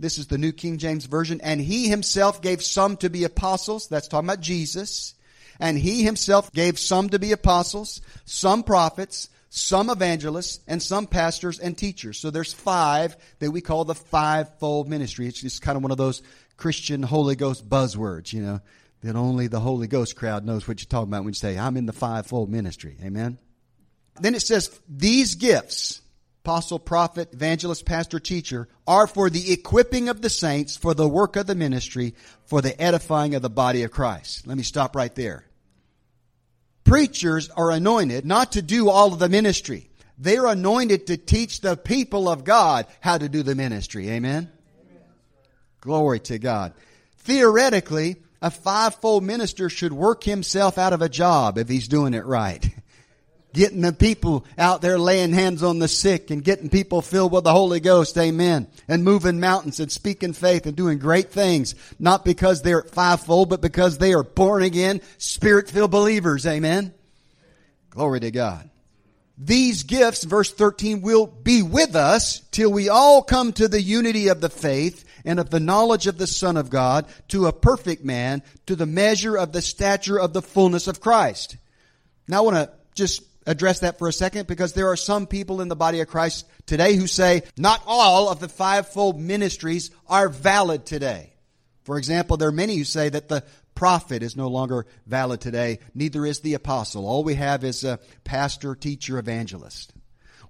This 0.00 0.16
is 0.16 0.28
the 0.28 0.38
New 0.38 0.52
King 0.52 0.78
James 0.78 1.04
Version. 1.04 1.40
And 1.42 1.60
he 1.60 1.88
himself 1.88 2.40
gave 2.40 2.62
some 2.62 2.96
to 2.98 3.10
be 3.10 3.24
apostles. 3.24 3.86
That's 3.86 4.08
talking 4.08 4.28
about 4.28 4.40
Jesus. 4.40 5.14
And 5.60 5.78
he 5.78 6.02
himself 6.02 6.50
gave 6.52 6.78
some 6.78 7.10
to 7.10 7.18
be 7.18 7.32
apostles, 7.32 8.00
some 8.24 8.62
prophets, 8.62 9.28
some 9.50 9.90
evangelists, 9.90 10.60
and 10.66 10.82
some 10.82 11.06
pastors 11.06 11.58
and 11.58 11.76
teachers. 11.76 12.18
So 12.18 12.30
there's 12.30 12.54
five 12.54 13.14
that 13.40 13.50
we 13.50 13.60
call 13.60 13.84
the 13.84 13.94
fivefold 13.94 14.88
ministry. 14.88 15.26
It's 15.26 15.42
just 15.42 15.60
kind 15.60 15.76
of 15.76 15.82
one 15.82 15.92
of 15.92 15.98
those 15.98 16.22
Christian 16.56 17.02
Holy 17.02 17.36
Ghost 17.36 17.68
buzzwords, 17.68 18.32
you 18.32 18.40
know, 18.40 18.60
that 19.02 19.16
only 19.16 19.48
the 19.48 19.60
Holy 19.60 19.86
Ghost 19.86 20.16
crowd 20.16 20.46
knows 20.46 20.66
what 20.66 20.80
you're 20.80 20.88
talking 20.88 21.10
about 21.10 21.24
when 21.24 21.30
you 21.30 21.34
say, 21.34 21.58
I'm 21.58 21.76
in 21.76 21.84
the 21.84 21.92
fivefold 21.92 22.48
ministry. 22.48 22.96
Amen. 23.04 23.38
Then 24.18 24.34
it 24.34 24.40
says, 24.40 24.70
these 24.88 25.34
gifts, 25.34 26.00
apostle, 26.44 26.78
prophet, 26.78 27.34
evangelist, 27.34 27.84
pastor, 27.84 28.18
teacher, 28.18 28.68
are 28.86 29.06
for 29.06 29.28
the 29.28 29.52
equipping 29.52 30.08
of 30.08 30.22
the 30.22 30.30
saints, 30.30 30.76
for 30.76 30.94
the 30.94 31.08
work 31.08 31.36
of 31.36 31.46
the 31.46 31.54
ministry, 31.54 32.14
for 32.46 32.62
the 32.62 32.80
edifying 32.80 33.34
of 33.34 33.42
the 33.42 33.50
body 33.50 33.82
of 33.82 33.90
Christ. 33.90 34.46
Let 34.46 34.56
me 34.56 34.62
stop 34.62 34.96
right 34.96 35.14
there. 35.14 35.44
Preachers 36.84 37.50
are 37.50 37.70
anointed 37.70 38.24
not 38.24 38.52
to 38.52 38.62
do 38.62 38.88
all 38.88 39.12
of 39.12 39.18
the 39.18 39.28
ministry. 39.28 39.90
They're 40.18 40.46
anointed 40.46 41.06
to 41.08 41.16
teach 41.16 41.60
the 41.60 41.76
people 41.76 42.28
of 42.28 42.44
God 42.44 42.86
how 43.00 43.18
to 43.18 43.28
do 43.28 43.42
the 43.42 43.54
ministry. 43.54 44.08
Amen? 44.08 44.50
Amen. 44.90 45.02
Glory 45.80 46.20
to 46.20 46.38
God. 46.38 46.72
Theoretically, 47.18 48.16
a 48.40 48.50
fivefold 48.50 49.24
minister 49.24 49.68
should 49.68 49.92
work 49.92 50.24
himself 50.24 50.78
out 50.78 50.94
of 50.94 51.02
a 51.02 51.08
job 51.08 51.58
if 51.58 51.68
he's 51.68 51.88
doing 51.88 52.14
it 52.14 52.24
right. 52.24 52.66
getting 53.52 53.80
the 53.80 53.92
people 53.92 54.44
out 54.58 54.82
there 54.82 54.98
laying 54.98 55.32
hands 55.32 55.62
on 55.62 55.78
the 55.78 55.88
sick 55.88 56.30
and 56.30 56.44
getting 56.44 56.70
people 56.70 57.02
filled 57.02 57.32
with 57.32 57.44
the 57.44 57.52
Holy 57.52 57.80
Ghost. 57.80 58.16
Amen. 58.18 58.68
And 58.88 59.04
moving 59.04 59.40
mountains 59.40 59.80
and 59.80 59.90
speaking 59.90 60.32
faith 60.32 60.66
and 60.66 60.76
doing 60.76 60.98
great 60.98 61.30
things. 61.30 61.74
Not 61.98 62.24
because 62.24 62.62
they're 62.62 62.82
fivefold, 62.82 63.50
but 63.50 63.60
because 63.60 63.98
they 63.98 64.12
are 64.14 64.22
born 64.22 64.62
again, 64.62 65.00
spirit 65.18 65.68
filled 65.68 65.90
believers. 65.90 66.46
Amen. 66.46 66.94
Glory 67.90 68.20
to 68.20 68.30
God. 68.30 68.70
These 69.42 69.84
gifts, 69.84 70.24
verse 70.24 70.52
13, 70.52 71.00
will 71.00 71.26
be 71.26 71.62
with 71.62 71.96
us 71.96 72.40
till 72.50 72.70
we 72.70 72.90
all 72.90 73.22
come 73.22 73.54
to 73.54 73.68
the 73.68 73.80
unity 73.80 74.28
of 74.28 74.42
the 74.42 74.50
faith 74.50 75.06
and 75.24 75.40
of 75.40 75.48
the 75.48 75.60
knowledge 75.60 76.06
of 76.06 76.18
the 76.18 76.26
Son 76.26 76.58
of 76.58 76.68
God 76.68 77.06
to 77.28 77.46
a 77.46 77.52
perfect 77.52 78.04
man, 78.04 78.42
to 78.66 78.76
the 78.76 78.86
measure 78.86 79.36
of 79.36 79.52
the 79.52 79.62
stature 79.62 80.20
of 80.20 80.34
the 80.34 80.42
fullness 80.42 80.86
of 80.86 81.00
Christ. 81.00 81.56
Now 82.28 82.38
I 82.38 82.40
want 82.40 82.56
to 82.56 82.70
just 82.94 83.22
address 83.50 83.80
that 83.80 83.98
for 83.98 84.08
a 84.08 84.12
second 84.12 84.46
because 84.46 84.72
there 84.72 84.88
are 84.88 84.96
some 84.96 85.26
people 85.26 85.60
in 85.60 85.68
the 85.68 85.76
body 85.76 86.00
of 86.00 86.08
Christ 86.08 86.46
today 86.66 86.94
who 86.94 87.08
say 87.08 87.42
not 87.56 87.82
all 87.84 88.28
of 88.28 88.38
the 88.38 88.48
fivefold 88.48 89.20
ministries 89.20 89.90
are 90.08 90.28
valid 90.28 90.86
today. 90.86 91.32
For 91.82 91.98
example, 91.98 92.36
there 92.36 92.48
are 92.48 92.52
many 92.52 92.76
who 92.76 92.84
say 92.84 93.08
that 93.08 93.28
the 93.28 93.42
prophet 93.74 94.22
is 94.22 94.36
no 94.36 94.48
longer 94.48 94.86
valid 95.06 95.40
today, 95.40 95.80
neither 95.94 96.24
is 96.24 96.40
the 96.40 96.54
apostle. 96.54 97.06
All 97.06 97.24
we 97.24 97.34
have 97.34 97.64
is 97.64 97.82
a 97.82 97.98
pastor, 98.22 98.76
teacher, 98.76 99.18
evangelist. 99.18 99.92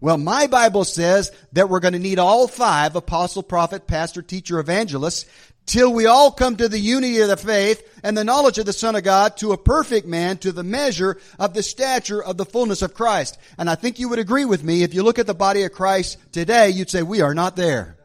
Well, 0.03 0.19
my 0.19 0.47
Bible 0.47 0.85
says 0.85 1.31
that 1.53 1.69
we're 1.69 1.81
going 1.81 1.93
to 1.93 1.99
need 1.99 2.19
all 2.19 2.49
five 2.49 2.97
apostle, 2.97 3.43
prophet, 3.43 3.87
pastor, 3.87 4.23
teacher, 4.23 4.59
evangelist 4.59 5.27
till 5.67 5.93
we 5.93 6.07
all 6.07 6.31
come 6.31 6.57
to 6.57 6.69
the 6.69 6.79
unity 6.79 7.21
of 7.21 7.29
the 7.29 7.37
faith 7.37 8.01
and 8.03 8.17
the 8.17 8.25
knowledge 8.25 8.59
of 8.59 8.67
the 8.67 8.73
Son 8.73 8.97
of 8.97 9.05
God 9.05 9.37
to 9.39 9.53
a 9.53 9.59
perfect 9.59 10.07
man 10.07 10.39
to 10.39 10.53
the 10.53 10.65
measure 10.65 11.19
of 11.39 11.55
the 11.55 11.63
stature 11.63 12.23
of 12.23 12.37
the 12.37 12.45
fullness 12.45 12.83
of 12.83 12.95
Christ. 12.95 13.39
And 13.59 13.71
I 13.71 13.75
think 13.75 13.99
you 13.99 14.09
would 14.09 14.19
agree 14.19 14.45
with 14.45 14.65
me 14.65 14.83
if 14.83 14.95
you 14.95 15.03
look 15.03 15.19
at 15.19 15.27
the 15.27 15.35
body 15.35 15.63
of 15.63 15.73
Christ 15.73 16.19
today, 16.33 16.71
you'd 16.71 16.91
say 16.91 17.03
we 17.03 17.21
are 17.21 17.35
not 17.35 17.57
there. 17.57 17.97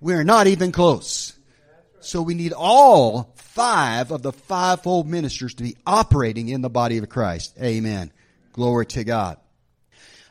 We're 0.00 0.24
not 0.24 0.46
even 0.46 0.70
close. 0.70 1.32
So 2.00 2.20
we 2.20 2.34
need 2.34 2.52
all 2.52 3.34
five 3.36 4.10
of 4.10 4.22
the 4.22 4.32
fivefold 4.32 5.08
ministers 5.08 5.54
to 5.54 5.62
be 5.62 5.76
operating 5.86 6.48
in 6.48 6.60
the 6.60 6.68
body 6.68 6.98
of 6.98 7.08
Christ. 7.08 7.56
Amen. 7.62 8.12
Glory 8.52 8.86
to 8.86 9.04
God. 9.04 9.38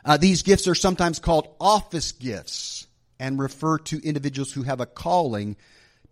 Uh, 0.04 0.16
these 0.16 0.42
gifts 0.42 0.68
are 0.68 0.74
sometimes 0.74 1.18
called 1.18 1.48
office 1.58 2.12
gifts 2.12 2.86
and 3.18 3.38
refer 3.38 3.78
to 3.78 3.98
individuals 4.06 4.52
who 4.52 4.62
have 4.62 4.80
a 4.80 4.86
calling 4.86 5.56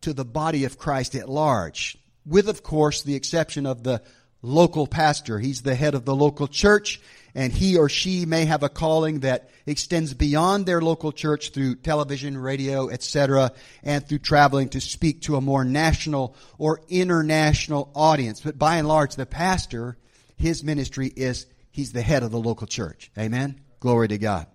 to 0.02 0.12
the 0.12 0.25
body 0.25 0.64
of 0.64 0.78
Christ 0.78 1.14
at 1.14 1.28
large, 1.28 1.97
with, 2.26 2.49
of 2.49 2.62
course, 2.62 3.02
the 3.02 3.14
exception 3.14 3.66
of 3.66 3.82
the 3.82 4.02
local 4.42 4.87
pastor. 4.87 5.38
He's 5.38 5.62
the 5.62 5.75
head 5.75 5.94
of 5.94 6.04
the 6.04 6.14
local 6.14 6.49
church, 6.49 7.00
and 7.35 7.52
he 7.52 7.76
or 7.76 7.88
she 7.88 8.26
may 8.26 8.44
have 8.44 8.62
a 8.62 8.68
calling 8.68 9.21
that 9.21 9.49
extends 9.66 10.12
beyond 10.12 10.66
their 10.66 10.80
local 10.80 11.12
church 11.12 11.50
through 11.50 11.76
television, 11.76 12.37
radio, 12.37 12.88
etc., 12.88 13.52
and 13.82 14.06
through 14.06 14.18
traveling 14.18 14.68
to 14.71 14.80
speak 14.80 15.23
to 15.23 15.37
a 15.37 15.40
more 15.40 15.64
national 15.64 16.37
or 16.59 16.80
international 16.88 17.90
audience. 17.94 18.40
But 18.40 18.59
by 18.59 18.76
and 18.76 18.88
large, 18.88 19.14
the 19.14 19.26
pastor, 19.26 19.97
his 20.37 20.64
ministry 20.64 21.06
is 21.14 21.47
he's 21.71 21.92
the 21.92 22.02
head 22.02 22.23
of 22.23 22.32
the 22.32 22.40
local 22.40 22.66
church. 22.66 23.11
Amen? 23.16 23.61
Glory 23.80 24.09
to 24.09 24.18
God. 24.18 24.47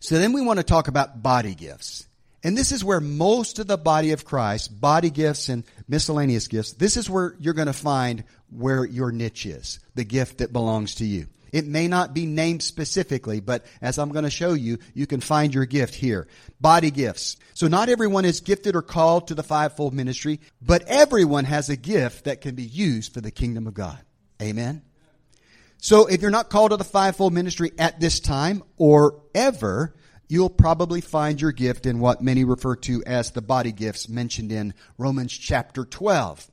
So 0.00 0.18
then 0.18 0.32
we 0.32 0.42
want 0.42 0.58
to 0.58 0.64
talk 0.64 0.88
about 0.88 1.22
body 1.22 1.54
gifts. 1.54 2.07
And 2.44 2.56
this 2.56 2.70
is 2.70 2.84
where 2.84 3.00
most 3.00 3.58
of 3.58 3.66
the 3.66 3.76
body 3.76 4.12
of 4.12 4.24
Christ, 4.24 4.80
body 4.80 5.10
gifts 5.10 5.48
and 5.48 5.64
miscellaneous 5.88 6.46
gifts, 6.46 6.72
this 6.74 6.96
is 6.96 7.10
where 7.10 7.34
you're 7.40 7.54
going 7.54 7.66
to 7.66 7.72
find 7.72 8.24
where 8.50 8.84
your 8.84 9.10
niche 9.10 9.46
is, 9.46 9.80
the 9.94 10.04
gift 10.04 10.38
that 10.38 10.52
belongs 10.52 10.96
to 10.96 11.04
you. 11.04 11.26
It 11.52 11.66
may 11.66 11.88
not 11.88 12.14
be 12.14 12.26
named 12.26 12.62
specifically, 12.62 13.40
but 13.40 13.64
as 13.80 13.98
I'm 13.98 14.10
going 14.10 14.24
to 14.24 14.30
show 14.30 14.52
you, 14.52 14.78
you 14.94 15.06
can 15.06 15.20
find 15.20 15.54
your 15.54 15.64
gift 15.64 15.94
here. 15.94 16.28
Body 16.60 16.90
gifts. 16.90 17.36
So 17.54 17.68
not 17.68 17.88
everyone 17.88 18.24
is 18.24 18.40
gifted 18.40 18.76
or 18.76 18.82
called 18.82 19.28
to 19.28 19.34
the 19.34 19.42
fivefold 19.42 19.94
ministry, 19.94 20.40
but 20.60 20.84
everyone 20.86 21.44
has 21.44 21.70
a 21.70 21.76
gift 21.76 22.24
that 22.24 22.40
can 22.40 22.54
be 22.54 22.64
used 22.64 23.14
for 23.14 23.20
the 23.20 23.30
kingdom 23.30 23.66
of 23.66 23.74
God. 23.74 23.98
Amen. 24.40 24.82
So 25.78 26.06
if 26.06 26.22
you're 26.22 26.30
not 26.30 26.50
called 26.50 26.72
to 26.72 26.76
the 26.76 26.84
fivefold 26.84 27.32
ministry 27.32 27.72
at 27.78 28.00
this 28.00 28.20
time 28.20 28.62
or 28.76 29.22
ever, 29.34 29.94
you'll 30.28 30.50
probably 30.50 31.00
find 31.00 31.40
your 31.40 31.52
gift 31.52 31.86
in 31.86 31.98
what 31.98 32.22
many 32.22 32.44
refer 32.44 32.76
to 32.76 33.02
as 33.06 33.30
the 33.30 33.42
body 33.42 33.72
gifts 33.72 34.08
mentioned 34.08 34.52
in 34.52 34.74
Romans 34.98 35.32
chapter 35.32 35.84
12. 35.84 36.50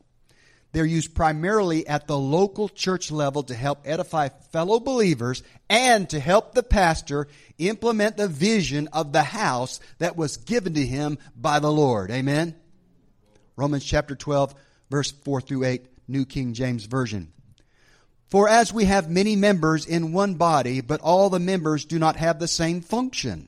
They're 0.71 0.85
used 0.85 1.15
primarily 1.15 1.87
at 1.87 2.05
the 2.05 2.17
local 2.17 2.67
church 2.67 3.09
level 3.09 3.43
to 3.43 3.55
help 3.55 3.79
edify 3.85 4.29
fellow 4.51 4.79
believers 4.79 5.41
and 5.69 6.09
to 6.09 6.19
help 6.19 6.53
the 6.53 6.63
pastor 6.63 7.27
implement 7.57 8.17
the 8.17 8.27
vision 8.27 8.89
of 8.91 9.13
the 9.13 9.23
house 9.23 9.79
that 9.99 10.17
was 10.17 10.35
given 10.35 10.73
to 10.73 10.85
him 10.85 11.17
by 11.33 11.59
the 11.59 11.71
Lord. 11.71 12.11
Amen? 12.11 12.55
Romans 13.55 13.85
chapter 13.85 14.15
12, 14.15 14.53
verse 14.89 15.11
4 15.11 15.39
through 15.39 15.63
8, 15.63 15.85
New 16.09 16.25
King 16.25 16.53
James 16.53 16.85
Version. 16.85 17.31
For 18.27 18.49
as 18.49 18.73
we 18.73 18.83
have 18.83 19.09
many 19.09 19.37
members 19.37 19.85
in 19.85 20.11
one 20.11 20.35
body, 20.35 20.81
but 20.81 20.99
all 20.99 21.29
the 21.29 21.39
members 21.39 21.85
do 21.85 21.99
not 21.99 22.17
have 22.17 22.39
the 22.39 22.49
same 22.49 22.81
function. 22.81 23.47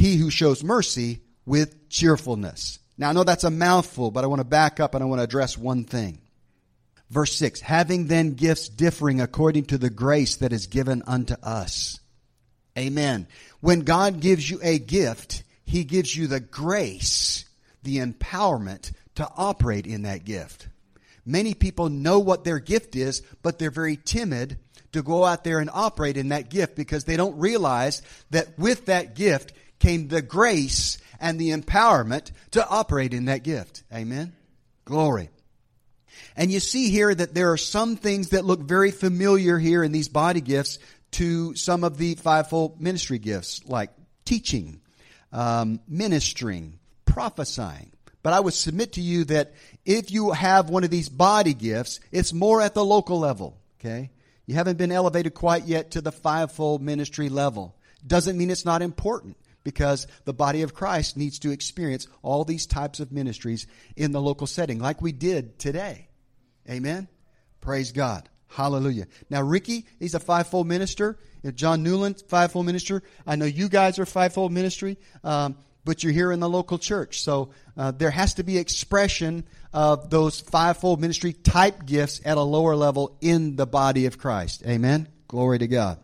he 0.00 0.16
who 0.16 0.30
shows 0.30 0.64
mercy 0.64 1.20
with 1.44 1.90
cheerfulness. 1.90 2.78
Now 2.96 3.10
I 3.10 3.12
know 3.12 3.22
that's 3.22 3.44
a 3.44 3.50
mouthful, 3.50 4.10
but 4.10 4.24
I 4.24 4.28
want 4.28 4.40
to 4.40 4.46
back 4.46 4.80
up 4.80 4.94
and 4.94 5.04
I 5.04 5.06
want 5.06 5.18
to 5.18 5.24
address 5.24 5.58
one 5.58 5.84
thing. 5.84 6.22
Verse 7.10 7.34
6, 7.34 7.60
having 7.60 8.06
then 8.06 8.32
gifts 8.32 8.68
differing 8.68 9.20
according 9.20 9.66
to 9.66 9.78
the 9.78 9.90
grace 9.90 10.36
that 10.36 10.54
is 10.54 10.68
given 10.68 11.02
unto 11.06 11.34
us. 11.42 12.00
Amen. 12.78 13.26
When 13.60 13.80
God 13.80 14.20
gives 14.20 14.48
you 14.48 14.58
a 14.62 14.78
gift, 14.78 15.42
He 15.66 15.84
gives 15.84 16.16
you 16.16 16.28
the 16.28 16.40
grace, 16.40 17.44
the 17.82 17.98
empowerment 17.98 18.92
to 19.16 19.28
operate 19.36 19.86
in 19.86 20.02
that 20.02 20.24
gift. 20.24 20.68
Many 21.26 21.52
people 21.52 21.90
know 21.90 22.20
what 22.20 22.44
their 22.44 22.58
gift 22.58 22.96
is, 22.96 23.20
but 23.42 23.58
they're 23.58 23.70
very 23.70 23.98
timid 23.98 24.56
to 24.92 25.02
go 25.02 25.24
out 25.24 25.44
there 25.44 25.58
and 25.58 25.70
operate 25.72 26.16
in 26.16 26.30
that 26.30 26.48
gift 26.48 26.74
because 26.74 27.04
they 27.04 27.16
don't 27.16 27.38
realize 27.38 28.02
that 28.30 28.58
with 28.58 28.86
that 28.86 29.14
gift, 29.14 29.52
came 29.80 30.06
the 30.06 30.22
grace 30.22 30.98
and 31.18 31.38
the 31.38 31.50
empowerment 31.50 32.30
to 32.52 32.66
operate 32.66 33.12
in 33.12 33.24
that 33.24 33.42
gift. 33.42 33.82
Amen. 33.92 34.32
Glory. 34.84 35.30
And 36.36 36.50
you 36.50 36.60
see 36.60 36.90
here 36.90 37.14
that 37.14 37.34
there 37.34 37.52
are 37.52 37.56
some 37.56 37.96
things 37.96 38.30
that 38.30 38.44
look 38.44 38.60
very 38.60 38.90
familiar 38.90 39.58
here 39.58 39.82
in 39.82 39.92
these 39.92 40.08
body 40.08 40.40
gifts 40.40 40.78
to 41.12 41.54
some 41.56 41.82
of 41.82 41.98
the 41.98 42.14
fivefold 42.14 42.80
ministry 42.80 43.18
gifts, 43.18 43.62
like 43.66 43.90
teaching, 44.24 44.80
um, 45.32 45.80
ministering, 45.88 46.78
prophesying. 47.04 47.90
But 48.22 48.32
I 48.32 48.40
would 48.40 48.54
submit 48.54 48.92
to 48.92 49.00
you 49.00 49.24
that 49.24 49.54
if 49.84 50.10
you 50.10 50.30
have 50.32 50.70
one 50.70 50.84
of 50.84 50.90
these 50.90 51.08
body 51.08 51.54
gifts, 51.54 52.00
it's 52.12 52.32
more 52.32 52.60
at 52.60 52.74
the 52.74 52.84
local 52.84 53.18
level. 53.18 53.58
Okay? 53.80 54.10
You 54.46 54.54
haven't 54.54 54.78
been 54.78 54.92
elevated 54.92 55.34
quite 55.34 55.64
yet 55.64 55.92
to 55.92 56.00
the 56.00 56.12
fivefold 56.12 56.82
ministry 56.82 57.28
level. 57.28 57.76
Doesn't 58.06 58.36
mean 58.36 58.50
it's 58.50 58.64
not 58.64 58.82
important 58.82 59.36
because 59.64 60.06
the 60.24 60.32
body 60.32 60.62
of 60.62 60.74
Christ 60.74 61.16
needs 61.16 61.38
to 61.40 61.50
experience 61.50 62.06
all 62.22 62.44
these 62.44 62.66
types 62.66 63.00
of 63.00 63.12
ministries 63.12 63.66
in 63.96 64.12
the 64.12 64.20
local 64.20 64.46
setting, 64.46 64.78
like 64.78 65.02
we 65.02 65.12
did 65.12 65.58
today. 65.58 66.08
Amen? 66.68 67.08
Praise 67.60 67.92
God. 67.92 68.28
Hallelujah. 68.48 69.06
Now, 69.28 69.42
Ricky, 69.42 69.86
he's 69.98 70.14
a 70.14 70.20
fivefold 70.20 70.66
minister. 70.66 71.18
John 71.54 71.82
Newland, 71.82 72.22
fivefold 72.28 72.66
minister. 72.66 73.02
I 73.26 73.36
know 73.36 73.44
you 73.44 73.68
guys 73.68 73.98
are 73.98 74.06
fivefold 74.06 74.52
ministry, 74.52 74.98
um, 75.22 75.56
but 75.84 76.02
you're 76.02 76.12
here 76.12 76.32
in 76.32 76.40
the 76.40 76.48
local 76.48 76.78
church. 76.78 77.22
So 77.22 77.50
uh, 77.76 77.92
there 77.92 78.10
has 78.10 78.34
to 78.34 78.42
be 78.42 78.58
expression 78.58 79.44
of 79.72 80.10
those 80.10 80.40
fivefold 80.40 81.00
ministry 81.00 81.32
type 81.32 81.86
gifts 81.86 82.20
at 82.24 82.36
a 82.36 82.42
lower 82.42 82.76
level 82.76 83.16
in 83.20 83.56
the 83.56 83.66
body 83.66 84.06
of 84.06 84.18
Christ. 84.18 84.64
Amen? 84.66 85.08
Glory 85.28 85.58
to 85.58 85.68
God. 85.68 85.98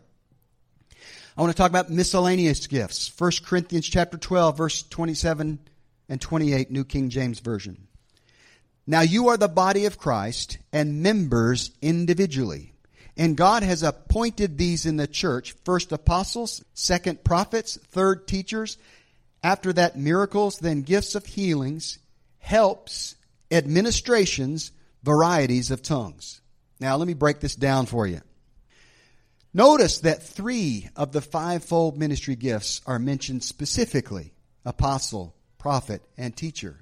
I 1.37 1.43
want 1.43 1.55
to 1.55 1.57
talk 1.57 1.71
about 1.71 1.91
miscellaneous 1.91 2.67
gifts. 2.67 3.13
1 3.19 3.31
Corinthians 3.45 3.87
chapter 3.87 4.17
12 4.17 4.57
verse 4.57 4.83
27 4.85 5.59
and 6.09 6.21
28 6.21 6.71
New 6.71 6.85
King 6.85 7.11
James 7.11 7.41
Version. 7.41 7.89
Now 8.87 9.03
you 9.03 9.29
are 9.29 9.37
the 9.37 9.49
body 9.49 9.85
of 9.85 9.99
Christ 9.99 10.57
and 10.73 11.03
members 11.03 11.73
individually. 11.83 12.73
And 13.19 13.37
God 13.37 13.63
has 13.63 13.83
appointed 13.83 14.57
these 14.57 14.87
in 14.87 14.97
the 14.97 15.07
church, 15.07 15.55
first 15.65 15.93
apostles, 15.93 16.65
second 16.73 17.23
prophets, 17.23 17.77
third 17.89 18.27
teachers, 18.27 18.79
after 19.43 19.73
that 19.75 19.99
miracles, 19.99 20.59
then 20.59 20.83
gifts 20.83 21.15
of 21.15 21.27
healings, 21.27 21.99
helps, 22.39 23.15
administrations, 23.51 24.71
varieties 25.03 25.71
of 25.71 25.83
tongues. 25.83 26.41
Now 26.81 26.97
let 26.97 27.07
me 27.07 27.15
break 27.15 27.41
this 27.41 27.57
down 27.57 27.87
for 27.87 28.07
you. 28.07 28.21
Notice 29.57 30.01
that 30.01 30.23
three 30.23 30.91
of 30.97 31.13
the 31.13 31.23
fivefold 31.23 31.97
ministry 31.97 32.37
gifts 32.37 32.83
are 32.85 32.99
mentioned 32.99 33.43
specifically 33.43 34.35
apostle, 34.67 35.35
prophet, 35.57 36.03
and 36.19 36.37
teacher. 36.37 36.81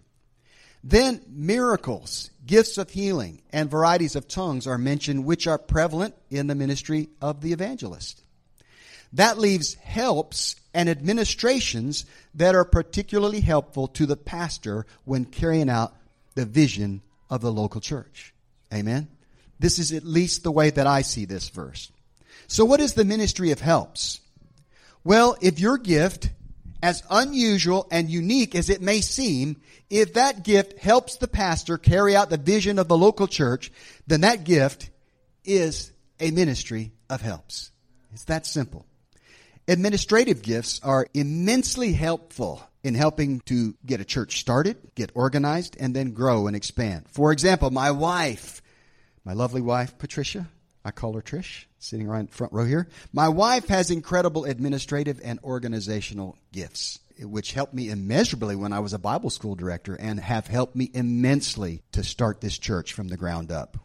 Then 0.83 1.21
miracles, 1.29 2.31
gifts 2.45 2.77
of 2.77 2.91
healing, 2.91 3.43
and 3.53 3.71
varieties 3.71 4.17
of 4.17 4.27
tongues 4.27 4.67
are 4.67 4.77
mentioned, 4.77 5.25
which 5.25 5.47
are 5.47 5.57
prevalent 5.57 6.17
in 6.31 6.49
the 6.49 6.57
ministry 6.57 7.11
of 7.23 7.43
the 7.43 7.53
evangelist. 7.53 8.25
That 9.13 9.39
leaves 9.39 9.75
helps 9.75 10.57
and 10.75 10.89
administrations 10.89 12.05
that 12.35 12.57
are 12.57 12.65
particularly 12.65 13.41
helpful 13.41 13.87
to 13.87 14.05
the 14.05 14.17
pastor 14.17 14.85
when 15.05 15.27
carrying 15.27 15.71
out 15.71 15.95
the 16.35 16.45
vision 16.45 17.03
of 17.31 17.41
the 17.41 17.53
local 17.53 17.81
church. 17.81 18.35
Amen? 18.73 19.07
This 19.61 19.79
is 19.79 19.93
at 19.93 20.03
least 20.03 20.43
the 20.43 20.51
way 20.51 20.71
that 20.71 20.89
I 20.89 21.03
see 21.03 21.25
this 21.25 21.51
verse. 21.51 21.93
So 22.47 22.65
what 22.65 22.81
is 22.81 22.95
the 22.95 23.05
ministry 23.05 23.51
of 23.51 23.61
helps? 23.61 24.21
Well, 25.03 25.37
if 25.41 25.61
your 25.61 25.79
gift 25.79 26.31
as 26.83 27.03
unusual 27.11 27.87
and 27.91 28.11
unique 28.11 28.55
as 28.55 28.69
it 28.69 28.83
may 28.83 29.01
seem, 29.01 29.57
if 29.91 30.15
that 30.15 30.45
gift 30.45 30.79
helps 30.79 31.17
the 31.17 31.29
pastor 31.29 31.79
carry 31.79 32.15
out 32.15 32.31
the 32.31 32.37
vision 32.37 32.79
of 32.79 32.89
the 32.89 32.97
local 32.97 33.27
church, 33.27 33.73
then 34.07 34.23
that 34.23 34.45
gift 34.45 34.91
is 35.45 35.93
a 36.21 36.31
ministry 36.31 36.93
of 37.09 37.21
helps. 37.21 37.71
It's 38.13 38.25
that 38.25 38.47
simple. 38.47 38.87
Administrative 39.67 40.43
gifts 40.43 40.81
are 40.83 41.07
immensely 41.15 41.93
helpful 41.95 42.63
in 42.83 42.95
helping 42.95 43.41
to 43.41 43.75
get 43.85 44.01
a 44.01 44.05
church 44.05 44.39
started, 44.39 44.77
get 44.95 45.11
organized, 45.15 45.77
and 45.81 45.97
then 45.97 46.13
grow 46.13 46.47
and 46.47 46.55
expand. 46.55 47.07
For 47.09 47.33
example, 47.33 47.71
my 47.71 47.91
wife, 47.91 48.61
my 49.25 49.33
lovely 49.33 49.63
wife, 49.63 49.97
Patricia, 49.97 50.49
I 50.85 50.91
call 50.91 51.15
her 51.15 51.23
Trish, 51.23 51.65
sitting 51.85 52.07
right 52.07 52.21
in 52.21 52.27
front 52.29 52.53
row 52.53 52.65
here. 52.65 52.89
My 53.13 53.29
wife 53.29 53.69
has 53.69 53.91
incredible 53.91 54.45
administrative 54.45 55.21
and 55.23 55.39
organizational 55.45 56.39
gifts, 56.51 56.99
which 57.21 57.53
helped 57.53 57.75
me 57.75 57.91
immeasurably 57.91 58.57
when 58.57 58.73
I 58.73 58.81
was 58.81 58.95
a 58.95 58.99
Bible 58.99 59.31
school 59.31 59.55
director 59.55 59.95
and 59.95 60.19
have 60.19 60.47
helped 60.47 60.75
me 60.75 60.91
immensely 60.95 61.83
to 61.93 62.03
start 62.03 62.41
this 62.41 62.59
church 62.59 62.95
from 62.95 63.09
the 63.09 63.17
ground 63.17 63.53
up 63.53 63.77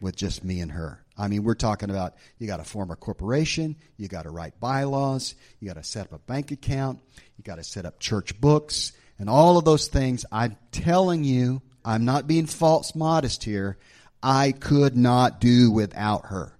with 0.00 0.16
just 0.16 0.44
me 0.44 0.60
and 0.60 0.72
her. 0.72 1.04
I 1.18 1.28
mean, 1.28 1.44
we're 1.44 1.54
talking 1.54 1.90
about 1.90 2.14
you 2.38 2.46
got 2.46 2.58
to 2.58 2.64
form 2.64 2.90
a 2.90 2.96
corporation, 2.96 3.76
you 3.96 4.08
got 4.08 4.22
to 4.22 4.30
write 4.30 4.58
bylaws, 4.60 5.34
you 5.60 5.68
got 5.68 5.76
to 5.76 5.84
set 5.84 6.06
up 6.06 6.12
a 6.12 6.18
bank 6.18 6.50
account, 6.50 7.00
you 7.36 7.44
got 7.44 7.56
to 7.56 7.64
set 7.64 7.86
up 7.86 8.00
church 8.00 8.38
books, 8.40 8.92
and 9.18 9.30
all 9.30 9.58
of 9.58 9.64
those 9.64 9.88
things. 9.88 10.24
I'm 10.32 10.56
telling 10.72 11.24
you, 11.24 11.62
I'm 11.84 12.04
not 12.04 12.26
being 12.26 12.46
false 12.46 12.94
modest 12.94 13.44
here. 13.44 13.78
I 14.22 14.52
could 14.52 14.96
not 14.96 15.40
do 15.40 15.70
without 15.70 16.26
her. 16.26 16.55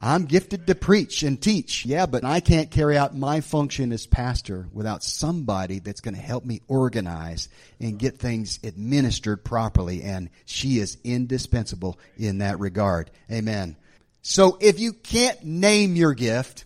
I'm 0.00 0.26
gifted 0.26 0.68
to 0.68 0.76
preach 0.76 1.24
and 1.24 1.42
teach, 1.42 1.84
yeah, 1.84 2.06
but 2.06 2.24
I 2.24 2.38
can't 2.38 2.70
carry 2.70 2.96
out 2.96 3.16
my 3.16 3.40
function 3.40 3.90
as 3.92 4.06
pastor 4.06 4.68
without 4.72 5.02
somebody 5.02 5.80
that's 5.80 6.00
going 6.00 6.14
to 6.14 6.20
help 6.20 6.44
me 6.44 6.60
organize 6.68 7.48
and 7.80 7.98
get 7.98 8.18
things 8.18 8.60
administered 8.62 9.44
properly, 9.44 10.04
and 10.04 10.30
she 10.44 10.78
is 10.78 10.98
indispensable 11.02 11.98
in 12.16 12.38
that 12.38 12.60
regard. 12.60 13.10
Amen. 13.30 13.76
So 14.22 14.56
if 14.60 14.78
you 14.78 14.92
can't 14.92 15.42
name 15.42 15.96
your 15.96 16.14
gift, 16.14 16.64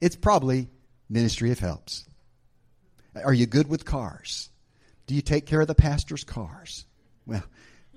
it's 0.00 0.16
probably 0.16 0.68
ministry 1.10 1.50
of 1.50 1.58
helps. 1.58 2.04
Are 3.24 3.34
you 3.34 3.46
good 3.46 3.68
with 3.68 3.84
cars? 3.84 4.50
Do 5.08 5.16
you 5.16 5.22
take 5.22 5.46
care 5.46 5.62
of 5.62 5.66
the 5.66 5.74
pastor's 5.74 6.22
cars? 6.22 6.84
Well, 7.26 7.42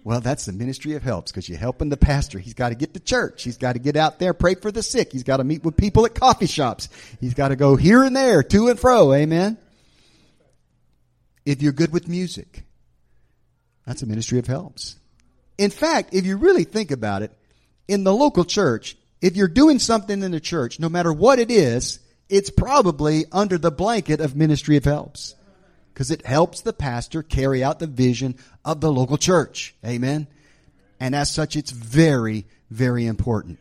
well, 0.03 0.19
that's 0.19 0.45
the 0.45 0.51
ministry 0.51 0.95
of 0.95 1.03
helps 1.03 1.31
because 1.31 1.47
you're 1.47 1.59
helping 1.59 1.89
the 1.89 1.97
pastor. 1.97 2.39
He's 2.39 2.55
got 2.55 2.69
to 2.69 2.75
get 2.75 2.93
to 2.95 2.99
church. 2.99 3.43
He's 3.43 3.57
got 3.57 3.73
to 3.73 3.79
get 3.79 3.95
out 3.95 4.17
there, 4.17 4.33
pray 4.33 4.55
for 4.55 4.71
the 4.71 4.81
sick. 4.81 5.11
He's 5.11 5.23
got 5.23 5.37
to 5.37 5.43
meet 5.43 5.63
with 5.63 5.77
people 5.77 6.05
at 6.05 6.15
coffee 6.15 6.47
shops. 6.47 6.89
He's 7.19 7.35
got 7.35 7.49
to 7.49 7.55
go 7.55 7.75
here 7.75 8.03
and 8.03 8.15
there, 8.15 8.41
to 8.41 8.69
and 8.69 8.79
fro. 8.79 9.13
Amen. 9.13 9.57
If 11.45 11.61
you're 11.61 11.71
good 11.71 11.91
with 11.91 12.07
music, 12.07 12.63
that's 13.85 14.01
a 14.01 14.07
ministry 14.07 14.39
of 14.39 14.47
helps. 14.47 14.95
In 15.57 15.69
fact, 15.69 16.13
if 16.13 16.25
you 16.25 16.37
really 16.37 16.63
think 16.63 16.91
about 16.91 17.21
it, 17.21 17.31
in 17.87 18.03
the 18.03 18.13
local 18.13 18.45
church, 18.45 18.97
if 19.21 19.35
you're 19.35 19.47
doing 19.47 19.77
something 19.77 20.23
in 20.23 20.31
the 20.31 20.39
church, 20.39 20.79
no 20.79 20.89
matter 20.89 21.13
what 21.13 21.39
it 21.39 21.51
is, 21.51 21.99
it's 22.29 22.49
probably 22.49 23.25
under 23.31 23.57
the 23.57 23.71
blanket 23.71 24.21
of 24.21 24.35
ministry 24.35 24.77
of 24.77 24.85
helps 24.85 25.35
because 25.93 26.11
it 26.11 26.25
helps 26.25 26.61
the 26.61 26.73
pastor 26.73 27.23
carry 27.23 27.63
out 27.63 27.79
the 27.79 27.87
vision 27.87 28.35
of 28.63 28.81
the 28.81 28.91
local 28.91 29.17
church. 29.17 29.75
Amen. 29.85 30.27
And 30.99 31.15
as 31.15 31.31
such, 31.31 31.55
it's 31.55 31.71
very, 31.71 32.45
very 32.69 33.05
important. 33.05 33.59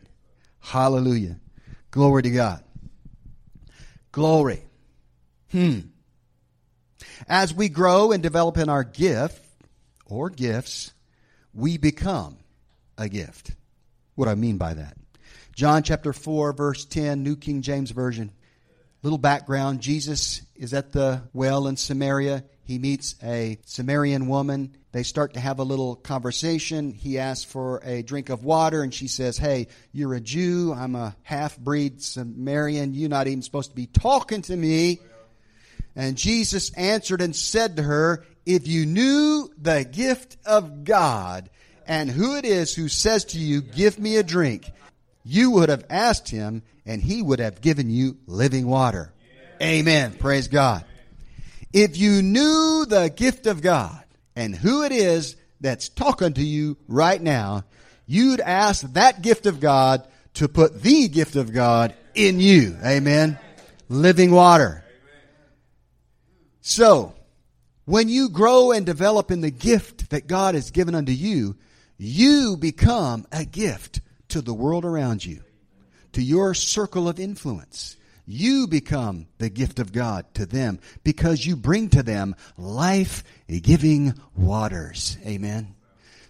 Hallelujah. 0.60 1.36
Glory 1.90 2.22
to 2.22 2.30
God. 2.30 2.62
Glory. 4.12 4.62
Hmm. 5.50 5.80
As 7.28 7.52
we 7.52 7.68
grow 7.68 8.12
and 8.12 8.22
develop 8.22 8.56
in 8.58 8.68
our 8.68 8.84
gift 8.84 9.42
or 10.06 10.30
gifts, 10.30 10.92
we 11.52 11.78
become 11.78 12.38
a 12.96 13.08
gift. 13.08 13.52
What 14.14 14.26
do 14.26 14.32
I 14.32 14.34
mean 14.34 14.58
by 14.58 14.74
that? 14.74 14.96
John 15.54 15.82
chapter 15.82 16.12
4, 16.12 16.52
verse 16.52 16.84
10, 16.84 17.22
New 17.22 17.36
King 17.36 17.62
James 17.62 17.90
Version. 17.90 18.32
Little 19.02 19.18
background 19.18 19.80
Jesus 19.80 20.42
is 20.54 20.74
at 20.74 20.92
the 20.92 21.22
well 21.32 21.68
in 21.68 21.76
Samaria. 21.76 22.44
He 22.64 22.78
meets 22.78 23.14
a 23.22 23.58
Samaritan 23.64 24.28
woman. 24.28 24.76
They 24.92 25.04
start 25.04 25.34
to 25.34 25.40
have 25.40 25.58
a 25.58 25.64
little 25.64 25.96
conversation. 25.96 26.92
He 26.92 27.18
asks 27.18 27.50
for 27.50 27.80
a 27.82 28.02
drink 28.02 28.28
of 28.28 28.44
water, 28.44 28.82
and 28.82 28.92
she 28.92 29.08
says, 29.08 29.38
Hey, 29.38 29.68
you're 29.92 30.14
a 30.14 30.20
Jew. 30.20 30.74
I'm 30.76 30.94
a 30.96 31.16
half 31.22 31.58
breed 31.58 32.02
Samaritan. 32.02 32.92
You're 32.92 33.08
not 33.08 33.26
even 33.26 33.40
supposed 33.40 33.70
to 33.70 33.76
be 33.76 33.86
talking 33.86 34.42
to 34.42 34.56
me. 34.56 35.00
And 35.96 36.16
Jesus 36.16 36.70
answered 36.74 37.22
and 37.22 37.34
said 37.34 37.76
to 37.76 37.82
her, 37.82 38.26
If 38.44 38.68
you 38.68 38.84
knew 38.84 39.50
the 39.56 39.84
gift 39.84 40.36
of 40.44 40.84
God 40.84 41.48
and 41.86 42.10
who 42.10 42.36
it 42.36 42.44
is 42.44 42.74
who 42.74 42.88
says 42.88 43.24
to 43.26 43.38
you, 43.38 43.62
Give 43.62 43.98
me 43.98 44.16
a 44.16 44.22
drink, 44.22 44.70
you 45.24 45.52
would 45.52 45.70
have 45.70 45.86
asked 45.88 46.28
him, 46.28 46.62
and 46.90 47.00
he 47.00 47.22
would 47.22 47.38
have 47.38 47.60
given 47.60 47.88
you 47.88 48.18
living 48.26 48.66
water. 48.66 49.12
Amen. 49.62 50.12
Praise 50.12 50.48
God. 50.48 50.84
If 51.72 51.96
you 51.96 52.20
knew 52.20 52.84
the 52.84 53.12
gift 53.14 53.46
of 53.46 53.62
God 53.62 54.02
and 54.34 54.56
who 54.56 54.82
it 54.82 54.90
is 54.90 55.36
that's 55.60 55.88
talking 55.88 56.32
to 56.32 56.42
you 56.42 56.76
right 56.88 57.22
now, 57.22 57.62
you'd 58.06 58.40
ask 58.40 58.82
that 58.94 59.22
gift 59.22 59.46
of 59.46 59.60
God 59.60 60.04
to 60.34 60.48
put 60.48 60.82
the 60.82 61.06
gift 61.06 61.36
of 61.36 61.52
God 61.52 61.94
in 62.16 62.40
you. 62.40 62.76
Amen. 62.84 63.38
Living 63.88 64.32
water. 64.32 64.84
So, 66.60 67.14
when 67.84 68.08
you 68.08 68.30
grow 68.30 68.72
and 68.72 68.84
develop 68.84 69.30
in 69.30 69.42
the 69.42 69.52
gift 69.52 70.10
that 70.10 70.26
God 70.26 70.56
has 70.56 70.72
given 70.72 70.96
unto 70.96 71.12
you, 71.12 71.54
you 71.98 72.56
become 72.56 73.28
a 73.30 73.44
gift 73.44 74.00
to 74.30 74.40
the 74.40 74.54
world 74.54 74.84
around 74.84 75.24
you, 75.24 75.44
to 76.12 76.22
your 76.22 76.54
circle 76.54 77.08
of 77.08 77.20
influence. 77.20 77.96
You 78.26 78.66
become 78.68 79.26
the 79.38 79.50
gift 79.50 79.78
of 79.78 79.92
God 79.92 80.24
to 80.34 80.46
them 80.46 80.78
because 81.02 81.44
you 81.44 81.56
bring 81.56 81.88
to 81.90 82.02
them 82.02 82.36
life 82.56 83.24
giving 83.48 84.14
waters. 84.36 85.18
Amen. 85.26 85.74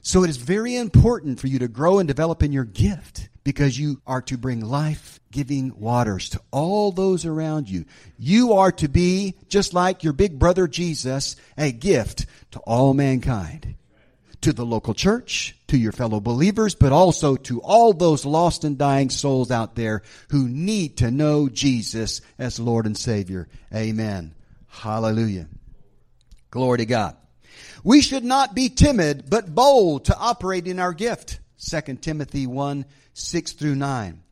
So 0.03 0.25
it 0.25 0.31
is 0.31 0.39
very 0.39 0.77
important 0.77 1.41
for 1.41 1.47
you 1.47 1.59
to 1.59 1.69
grow 1.69 1.99
and 1.99 2.09
develop 2.09 2.43
in 2.43 2.53
your 2.53 2.65
gift 2.65 3.29
because 3.45 3.79
you 3.79 4.01
are 4.07 4.23
to 4.23 4.39
bring 4.39 4.61
life 4.61 5.21
giving 5.31 5.79
waters 5.79 6.31
to 6.31 6.41
all 6.51 6.91
those 6.91 7.27
around 7.27 7.69
you. 7.69 7.85
You 8.19 8.55
are 8.55 8.73
to 8.73 8.89
be, 8.89 9.35
just 9.49 9.75
like 9.75 10.03
your 10.03 10.15
big 10.15 10.39
brother 10.39 10.67
Jesus, 10.67 11.37
a 11.59 11.71
gift 11.71 12.27
to 12.53 12.61
all 12.61 12.95
mankind 12.95 13.77
to 14.43 14.53
the 14.53 14.65
local 14.65 14.95
church, 14.95 15.57
to 15.69 15.77
your 15.77 15.93
fellow 15.93 16.21
believers, 16.21 16.75
but 16.75 16.93
also 16.93 17.37
to 17.37 17.61
all 17.61 17.93
those 17.93 18.25
lost 18.25 18.65
and 18.65 18.79
dying 18.79 19.11
souls 19.11 19.51
out 19.51 19.75
there 19.75 20.03
who 20.31 20.49
need 20.49 20.97
to 20.99 21.11
know 21.11 21.49
Jesus 21.49 22.21
as 22.39 22.59
Lord 22.59 22.87
and 22.87 22.97
Savior. 22.97 23.49
Amen. 23.75 24.35
Hallelujah. 24.69 25.49
Glory 26.51 26.79
to 26.79 26.87
God. 26.87 27.17
We 27.85 28.01
should 28.01 28.25
not 28.25 28.55
be 28.55 28.69
timid, 28.69 29.29
but 29.29 29.55
bold 29.55 30.07
to 30.07 30.17
operate 30.17 30.67
in 30.67 30.79
our 30.79 30.93
gift. 30.93 31.41
2 31.59 31.97
Timothy 31.97 32.47
1, 32.47 32.85
6 33.13 33.53
through 33.53 33.75
9. 33.75 34.23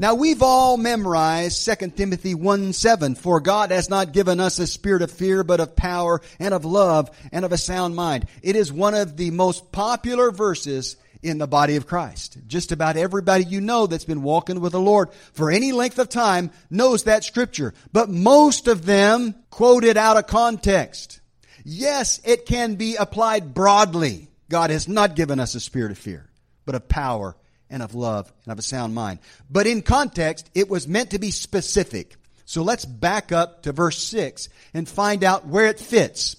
Now 0.00 0.14
we've 0.14 0.44
all 0.44 0.76
memorized 0.76 1.64
2 1.66 1.90
Timothy 1.90 2.32
1 2.32 2.72
7. 2.72 3.16
For 3.16 3.40
God 3.40 3.72
has 3.72 3.90
not 3.90 4.12
given 4.12 4.38
us 4.38 4.60
a 4.60 4.68
spirit 4.68 5.02
of 5.02 5.10
fear, 5.10 5.42
but 5.42 5.58
of 5.58 5.74
power 5.74 6.20
and 6.38 6.54
of 6.54 6.64
love 6.64 7.10
and 7.32 7.44
of 7.44 7.50
a 7.50 7.58
sound 7.58 7.96
mind. 7.96 8.28
It 8.40 8.54
is 8.54 8.72
one 8.72 8.94
of 8.94 9.16
the 9.16 9.32
most 9.32 9.72
popular 9.72 10.30
verses 10.30 10.96
in 11.20 11.38
the 11.38 11.48
body 11.48 11.74
of 11.74 11.88
Christ. 11.88 12.38
Just 12.46 12.70
about 12.70 12.96
everybody 12.96 13.42
you 13.42 13.60
know 13.60 13.88
that's 13.88 14.04
been 14.04 14.22
walking 14.22 14.60
with 14.60 14.70
the 14.70 14.78
Lord 14.78 15.10
for 15.32 15.50
any 15.50 15.72
length 15.72 15.98
of 15.98 16.08
time 16.08 16.52
knows 16.70 17.02
that 17.02 17.24
scripture. 17.24 17.74
But 17.92 18.08
most 18.08 18.68
of 18.68 18.86
them 18.86 19.34
quote 19.50 19.82
it 19.82 19.96
out 19.96 20.16
of 20.16 20.28
context. 20.28 21.18
Yes, 21.64 22.20
it 22.24 22.46
can 22.46 22.76
be 22.76 22.94
applied 22.94 23.52
broadly. 23.52 24.28
God 24.48 24.70
has 24.70 24.86
not 24.86 25.16
given 25.16 25.40
us 25.40 25.56
a 25.56 25.60
spirit 25.60 25.90
of 25.90 25.98
fear, 25.98 26.30
but 26.64 26.76
of 26.76 26.88
power 26.88 27.34
and 27.70 27.82
of 27.82 27.94
love 27.94 28.32
and 28.44 28.52
of 28.52 28.58
a 28.58 28.62
sound 28.62 28.94
mind. 28.94 29.18
But 29.50 29.66
in 29.66 29.82
context, 29.82 30.50
it 30.54 30.68
was 30.68 30.88
meant 30.88 31.10
to 31.10 31.18
be 31.18 31.30
specific. 31.30 32.16
So 32.44 32.62
let's 32.62 32.84
back 32.84 33.30
up 33.32 33.64
to 33.64 33.72
verse 33.72 34.02
6 34.04 34.48
and 34.72 34.88
find 34.88 35.22
out 35.22 35.46
where 35.46 35.66
it 35.66 35.78
fits. 35.78 36.36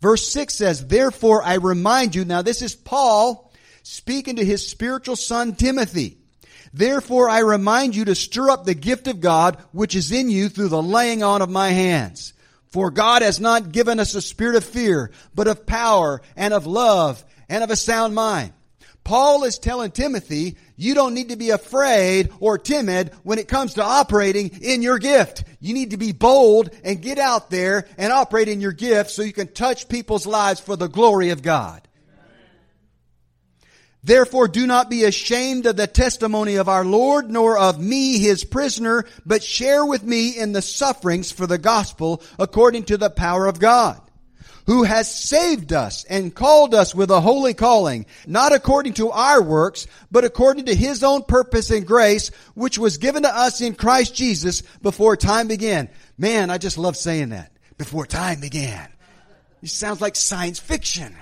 Verse 0.00 0.26
6 0.32 0.54
says, 0.54 0.86
Therefore 0.86 1.42
I 1.42 1.54
remind 1.54 2.14
you, 2.14 2.24
now 2.24 2.42
this 2.42 2.62
is 2.62 2.74
Paul 2.74 3.52
speaking 3.82 4.36
to 4.36 4.44
his 4.44 4.66
spiritual 4.66 5.16
son 5.16 5.54
Timothy. 5.54 6.16
Therefore 6.72 7.28
I 7.28 7.40
remind 7.40 7.96
you 7.96 8.06
to 8.06 8.14
stir 8.14 8.50
up 8.50 8.64
the 8.64 8.74
gift 8.74 9.06
of 9.08 9.20
God 9.20 9.58
which 9.72 9.94
is 9.94 10.12
in 10.12 10.30
you 10.30 10.48
through 10.48 10.68
the 10.68 10.82
laying 10.82 11.22
on 11.22 11.42
of 11.42 11.50
my 11.50 11.70
hands. 11.70 12.32
For 12.70 12.90
God 12.90 13.22
has 13.22 13.40
not 13.40 13.72
given 13.72 13.98
us 13.98 14.14
a 14.14 14.22
spirit 14.22 14.56
of 14.56 14.64
fear, 14.64 15.10
but 15.34 15.48
of 15.48 15.66
power 15.66 16.22
and 16.36 16.54
of 16.54 16.66
love 16.66 17.24
and 17.48 17.64
of 17.64 17.70
a 17.70 17.76
sound 17.76 18.14
mind. 18.14 18.52
Paul 19.04 19.44
is 19.44 19.58
telling 19.58 19.90
Timothy, 19.90 20.56
you 20.76 20.94
don't 20.94 21.14
need 21.14 21.30
to 21.30 21.36
be 21.36 21.50
afraid 21.50 22.30
or 22.38 22.58
timid 22.58 23.12
when 23.22 23.38
it 23.38 23.48
comes 23.48 23.74
to 23.74 23.82
operating 23.82 24.50
in 24.62 24.82
your 24.82 24.98
gift. 24.98 25.44
You 25.58 25.74
need 25.74 25.90
to 25.90 25.96
be 25.96 26.12
bold 26.12 26.70
and 26.84 27.02
get 27.02 27.18
out 27.18 27.50
there 27.50 27.86
and 27.98 28.12
operate 28.12 28.48
in 28.48 28.60
your 28.60 28.72
gift 28.72 29.10
so 29.10 29.22
you 29.22 29.32
can 29.32 29.48
touch 29.48 29.88
people's 29.88 30.26
lives 30.26 30.60
for 30.60 30.76
the 30.76 30.88
glory 30.88 31.30
of 31.30 31.42
God. 31.42 31.86
Therefore 34.02 34.48
do 34.48 34.66
not 34.66 34.88
be 34.88 35.04
ashamed 35.04 35.66
of 35.66 35.76
the 35.76 35.86
testimony 35.86 36.56
of 36.56 36.68
our 36.68 36.84
Lord, 36.84 37.30
nor 37.30 37.58
of 37.58 37.78
me, 37.78 38.18
his 38.18 38.44
prisoner, 38.44 39.04
but 39.26 39.42
share 39.42 39.84
with 39.84 40.02
me 40.02 40.38
in 40.38 40.52
the 40.52 40.62
sufferings 40.62 41.30
for 41.30 41.46
the 41.46 41.58
gospel 41.58 42.22
according 42.38 42.84
to 42.84 42.96
the 42.96 43.10
power 43.10 43.46
of 43.46 43.58
God 43.58 44.00
who 44.66 44.82
has 44.84 45.12
saved 45.12 45.72
us 45.72 46.04
and 46.04 46.34
called 46.34 46.74
us 46.74 46.94
with 46.94 47.10
a 47.10 47.20
holy 47.20 47.54
calling, 47.54 48.06
not 48.26 48.52
according 48.52 48.94
to 48.94 49.10
our 49.10 49.42
works, 49.42 49.86
but 50.10 50.24
according 50.24 50.66
to 50.66 50.74
his 50.74 51.02
own 51.02 51.22
purpose 51.22 51.70
and 51.70 51.86
grace, 51.86 52.30
which 52.54 52.78
was 52.78 52.98
given 52.98 53.22
to 53.22 53.36
us 53.36 53.60
in 53.60 53.74
Christ 53.74 54.14
Jesus 54.14 54.62
before 54.82 55.16
time 55.16 55.48
began. 55.48 55.88
Man, 56.18 56.50
I 56.50 56.58
just 56.58 56.78
love 56.78 56.96
saying 56.96 57.30
that. 57.30 57.52
Before 57.78 58.06
time 58.06 58.40
began. 58.40 58.88
It 59.62 59.68
sounds 59.68 60.00
like 60.00 60.16
science 60.16 60.58
fiction, 60.58 61.16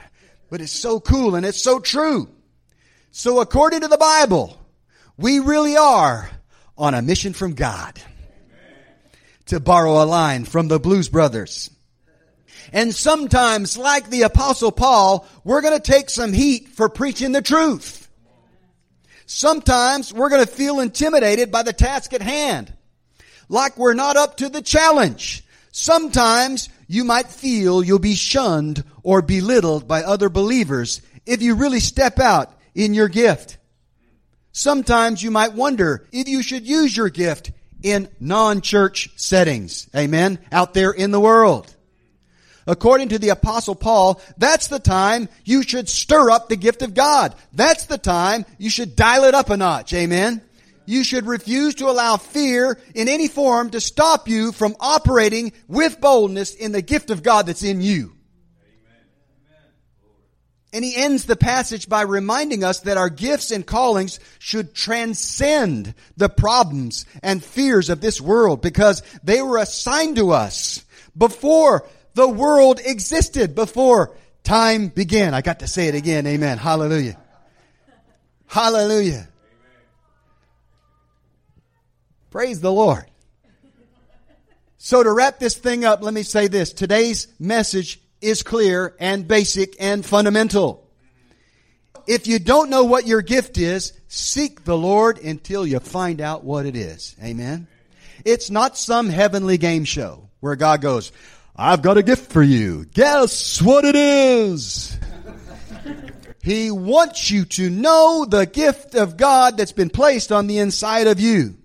but 0.50 0.60
it's 0.60 0.72
so 0.72 1.00
cool 1.00 1.34
and 1.34 1.46
it's 1.46 1.62
so 1.62 1.78
true. 1.80 2.28
So 3.10 3.40
according 3.40 3.80
to 3.80 3.88
the 3.88 3.96
Bible, 3.96 4.58
we 5.16 5.40
really 5.40 5.76
are 5.76 6.30
on 6.76 6.94
a 6.94 7.02
mission 7.02 7.32
from 7.32 7.54
God. 7.54 8.00
To 9.46 9.60
borrow 9.60 10.02
a 10.02 10.04
line 10.04 10.44
from 10.44 10.68
the 10.68 10.78
Blues 10.78 11.08
Brothers. 11.08 11.70
And 12.72 12.94
sometimes, 12.94 13.78
like 13.78 14.10
the 14.10 14.22
apostle 14.22 14.72
Paul, 14.72 15.26
we're 15.44 15.62
gonna 15.62 15.80
take 15.80 16.10
some 16.10 16.32
heat 16.32 16.68
for 16.68 16.88
preaching 16.88 17.32
the 17.32 17.42
truth. 17.42 18.08
Sometimes 19.26 20.12
we're 20.12 20.30
gonna 20.30 20.46
feel 20.46 20.80
intimidated 20.80 21.50
by 21.50 21.62
the 21.62 21.72
task 21.72 22.12
at 22.12 22.22
hand. 22.22 22.72
Like 23.48 23.76
we're 23.78 23.94
not 23.94 24.16
up 24.16 24.38
to 24.38 24.48
the 24.48 24.62
challenge. 24.62 25.44
Sometimes 25.70 26.68
you 26.86 27.04
might 27.04 27.28
feel 27.28 27.82
you'll 27.82 27.98
be 27.98 28.14
shunned 28.14 28.84
or 29.02 29.22
belittled 29.22 29.86
by 29.86 30.02
other 30.02 30.28
believers 30.28 31.02
if 31.26 31.42
you 31.42 31.54
really 31.54 31.80
step 31.80 32.18
out 32.18 32.52
in 32.74 32.94
your 32.94 33.08
gift. 33.08 33.58
Sometimes 34.52 35.22
you 35.22 35.30
might 35.30 35.52
wonder 35.52 36.06
if 36.10 36.28
you 36.28 36.42
should 36.42 36.66
use 36.66 36.96
your 36.96 37.10
gift 37.10 37.52
in 37.82 38.08
non-church 38.18 39.10
settings. 39.16 39.88
Amen. 39.94 40.38
Out 40.50 40.74
there 40.74 40.90
in 40.90 41.10
the 41.10 41.20
world 41.20 41.74
according 42.68 43.08
to 43.08 43.18
the 43.18 43.30
apostle 43.30 43.74
Paul, 43.74 44.20
that's 44.36 44.68
the 44.68 44.78
time 44.78 45.28
you 45.44 45.62
should 45.64 45.88
stir 45.88 46.30
up 46.30 46.48
the 46.48 46.56
gift 46.56 46.82
of 46.82 46.94
God. 46.94 47.34
That's 47.52 47.86
the 47.86 47.98
time 47.98 48.44
you 48.58 48.70
should 48.70 48.94
dial 48.94 49.24
it 49.24 49.34
up 49.34 49.50
a 49.50 49.56
notch. 49.56 49.92
Amen. 49.94 50.42
You 50.84 51.02
should 51.02 51.26
refuse 51.26 51.74
to 51.76 51.88
allow 51.88 52.18
fear 52.18 52.78
in 52.94 53.08
any 53.08 53.26
form 53.26 53.70
to 53.70 53.80
stop 53.80 54.28
you 54.28 54.52
from 54.52 54.76
operating 54.78 55.52
with 55.66 56.00
boldness 56.00 56.54
in 56.54 56.72
the 56.72 56.82
gift 56.82 57.10
of 57.10 57.22
God 57.22 57.46
that's 57.46 57.62
in 57.62 57.80
you. 57.80 58.14
And 60.70 60.84
he 60.84 60.94
ends 60.94 61.24
the 61.24 61.36
passage 61.36 61.88
by 61.88 62.02
reminding 62.02 62.62
us 62.62 62.80
that 62.80 62.98
our 62.98 63.08
gifts 63.08 63.50
and 63.50 63.66
callings 63.66 64.20
should 64.38 64.74
transcend 64.74 65.94
the 66.18 66.28
problems 66.28 67.06
and 67.22 67.42
fears 67.42 67.88
of 67.88 68.02
this 68.02 68.20
world 68.20 68.60
because 68.60 69.02
they 69.24 69.40
were 69.40 69.56
assigned 69.56 70.16
to 70.16 70.32
us 70.32 70.84
before 71.16 71.86
the 72.18 72.28
world 72.28 72.80
existed 72.84 73.54
before 73.54 74.14
time 74.42 74.88
began. 74.88 75.34
I 75.34 75.40
got 75.40 75.60
to 75.60 75.68
say 75.68 75.86
it 75.86 75.94
again. 75.94 76.26
Amen. 76.26 76.58
Hallelujah. 76.58 77.16
Hallelujah. 78.46 79.28
Praise 82.30 82.60
the 82.60 82.72
Lord. 82.72 83.04
So 84.78 85.02
to 85.02 85.12
wrap 85.12 85.38
this 85.38 85.56
thing 85.56 85.84
up, 85.84 86.02
let 86.02 86.12
me 86.12 86.24
say 86.24 86.48
this. 86.48 86.72
Today's 86.72 87.28
message 87.38 88.00
is 88.20 88.42
clear 88.42 88.96
and 88.98 89.28
basic 89.28 89.76
and 89.78 90.04
fundamental. 90.04 90.90
If 92.08 92.26
you 92.26 92.40
don't 92.40 92.68
know 92.68 92.84
what 92.84 93.06
your 93.06 93.22
gift 93.22 93.58
is, 93.58 93.92
seek 94.08 94.64
the 94.64 94.76
Lord 94.76 95.18
until 95.18 95.64
you 95.64 95.78
find 95.78 96.20
out 96.20 96.42
what 96.42 96.66
it 96.66 96.74
is. 96.74 97.14
Amen. 97.22 97.68
It's 98.24 98.50
not 98.50 98.76
some 98.76 99.08
heavenly 99.08 99.56
game 99.56 99.84
show 99.84 100.28
where 100.40 100.56
God 100.56 100.80
goes, 100.80 101.12
I've 101.60 101.82
got 101.82 101.98
a 101.98 102.04
gift 102.04 102.30
for 102.30 102.42
you. 102.42 102.84
Guess 102.84 103.60
what 103.60 103.84
it 103.84 103.96
is? 103.96 104.96
he 106.40 106.70
wants 106.70 107.32
you 107.32 107.44
to 107.46 107.68
know 107.68 108.24
the 108.24 108.46
gift 108.46 108.94
of 108.94 109.16
God 109.16 109.56
that's 109.56 109.72
been 109.72 109.90
placed 109.90 110.30
on 110.30 110.46
the 110.46 110.58
inside 110.58 111.08
of 111.08 111.18
you. 111.18 111.56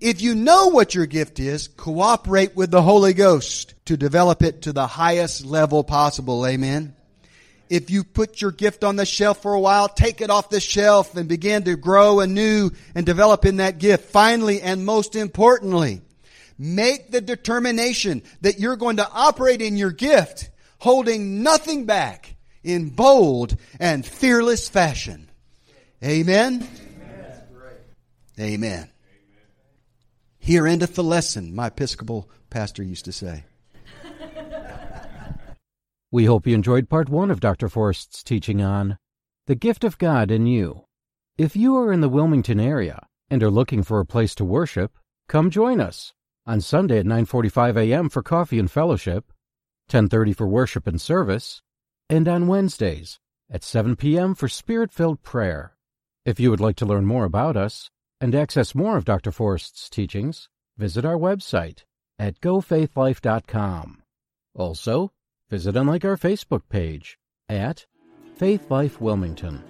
If 0.00 0.22
you 0.22 0.36
know 0.36 0.68
what 0.68 0.94
your 0.94 1.06
gift 1.06 1.40
is, 1.40 1.66
cooperate 1.66 2.54
with 2.54 2.70
the 2.70 2.82
Holy 2.82 3.12
Ghost 3.12 3.74
to 3.86 3.96
develop 3.96 4.40
it 4.40 4.62
to 4.62 4.72
the 4.72 4.86
highest 4.86 5.44
level 5.44 5.82
possible. 5.82 6.46
Amen. 6.46 6.94
If 7.68 7.90
you 7.90 8.04
put 8.04 8.40
your 8.40 8.52
gift 8.52 8.84
on 8.84 8.94
the 8.94 9.06
shelf 9.06 9.42
for 9.42 9.52
a 9.52 9.60
while, 9.60 9.88
take 9.88 10.20
it 10.20 10.30
off 10.30 10.48
the 10.48 10.60
shelf 10.60 11.16
and 11.16 11.28
begin 11.28 11.64
to 11.64 11.74
grow 11.74 12.20
anew 12.20 12.70
and 12.94 13.04
develop 13.04 13.46
in 13.46 13.56
that 13.56 13.78
gift. 13.78 14.10
Finally, 14.10 14.60
and 14.60 14.86
most 14.86 15.16
importantly, 15.16 16.02
Make 16.62 17.10
the 17.10 17.20
determination 17.20 18.22
that 18.42 18.60
you're 18.60 18.76
going 18.76 18.98
to 18.98 19.10
operate 19.10 19.60
in 19.60 19.76
your 19.76 19.90
gift, 19.90 20.48
holding 20.78 21.42
nothing 21.42 21.86
back 21.86 22.36
in 22.62 22.90
bold 22.90 23.56
and 23.80 24.06
fearless 24.06 24.68
fashion. 24.68 25.28
Amen. 26.04 26.68
Amen. 28.38 28.88
Here 30.38 30.68
endeth 30.68 30.94
the 30.94 31.02
lesson, 31.02 31.52
my 31.52 31.66
Episcopal 31.66 32.30
pastor 32.48 32.84
used 32.84 33.06
to 33.06 33.12
say. 33.12 33.42
We 36.12 36.26
hope 36.26 36.46
you 36.46 36.54
enjoyed 36.54 36.88
part 36.88 37.08
one 37.08 37.32
of 37.32 37.40
Dr. 37.40 37.68
Forrest's 37.68 38.22
teaching 38.22 38.62
on 38.62 38.98
the 39.48 39.56
gift 39.56 39.82
of 39.82 39.98
God 39.98 40.30
in 40.30 40.46
you. 40.46 40.84
If 41.36 41.56
you 41.56 41.76
are 41.76 41.92
in 41.92 42.02
the 42.02 42.08
Wilmington 42.08 42.60
area 42.60 43.08
and 43.28 43.42
are 43.42 43.50
looking 43.50 43.82
for 43.82 43.98
a 43.98 44.06
place 44.06 44.36
to 44.36 44.44
worship, 44.44 44.96
come 45.26 45.50
join 45.50 45.80
us 45.80 46.12
on 46.46 46.60
Sunday 46.60 46.98
at 46.98 47.06
9:45 47.06 47.76
a.m. 47.76 48.08
for 48.08 48.22
coffee 48.22 48.58
and 48.58 48.70
fellowship, 48.70 49.32
10:30 49.88 50.36
for 50.36 50.46
worship 50.46 50.86
and 50.86 51.00
service, 51.00 51.62
and 52.08 52.28
on 52.28 52.46
Wednesdays 52.46 53.18
at 53.50 53.62
7 53.62 53.96
p.m. 53.96 54.34
for 54.34 54.48
spirit-filled 54.48 55.22
prayer. 55.22 55.76
If 56.24 56.40
you 56.40 56.50
would 56.50 56.60
like 56.60 56.76
to 56.76 56.86
learn 56.86 57.04
more 57.04 57.24
about 57.24 57.56
us 57.56 57.90
and 58.20 58.34
access 58.34 58.74
more 58.74 58.96
of 58.96 59.04
Dr. 59.04 59.32
Forrest's 59.32 59.90
teachings, 59.90 60.48
visit 60.76 61.04
our 61.04 61.16
website 61.16 61.84
at 62.18 62.40
gofaithlife.com. 62.40 64.02
Also, 64.54 65.12
visit 65.50 65.76
and 65.76 65.88
like 65.88 66.04
our 66.04 66.16
Facebook 66.16 66.62
page 66.68 67.18
at 67.48 67.86
Faith 68.36 68.70
Life 68.70 69.00
Wilmington. 69.00 69.62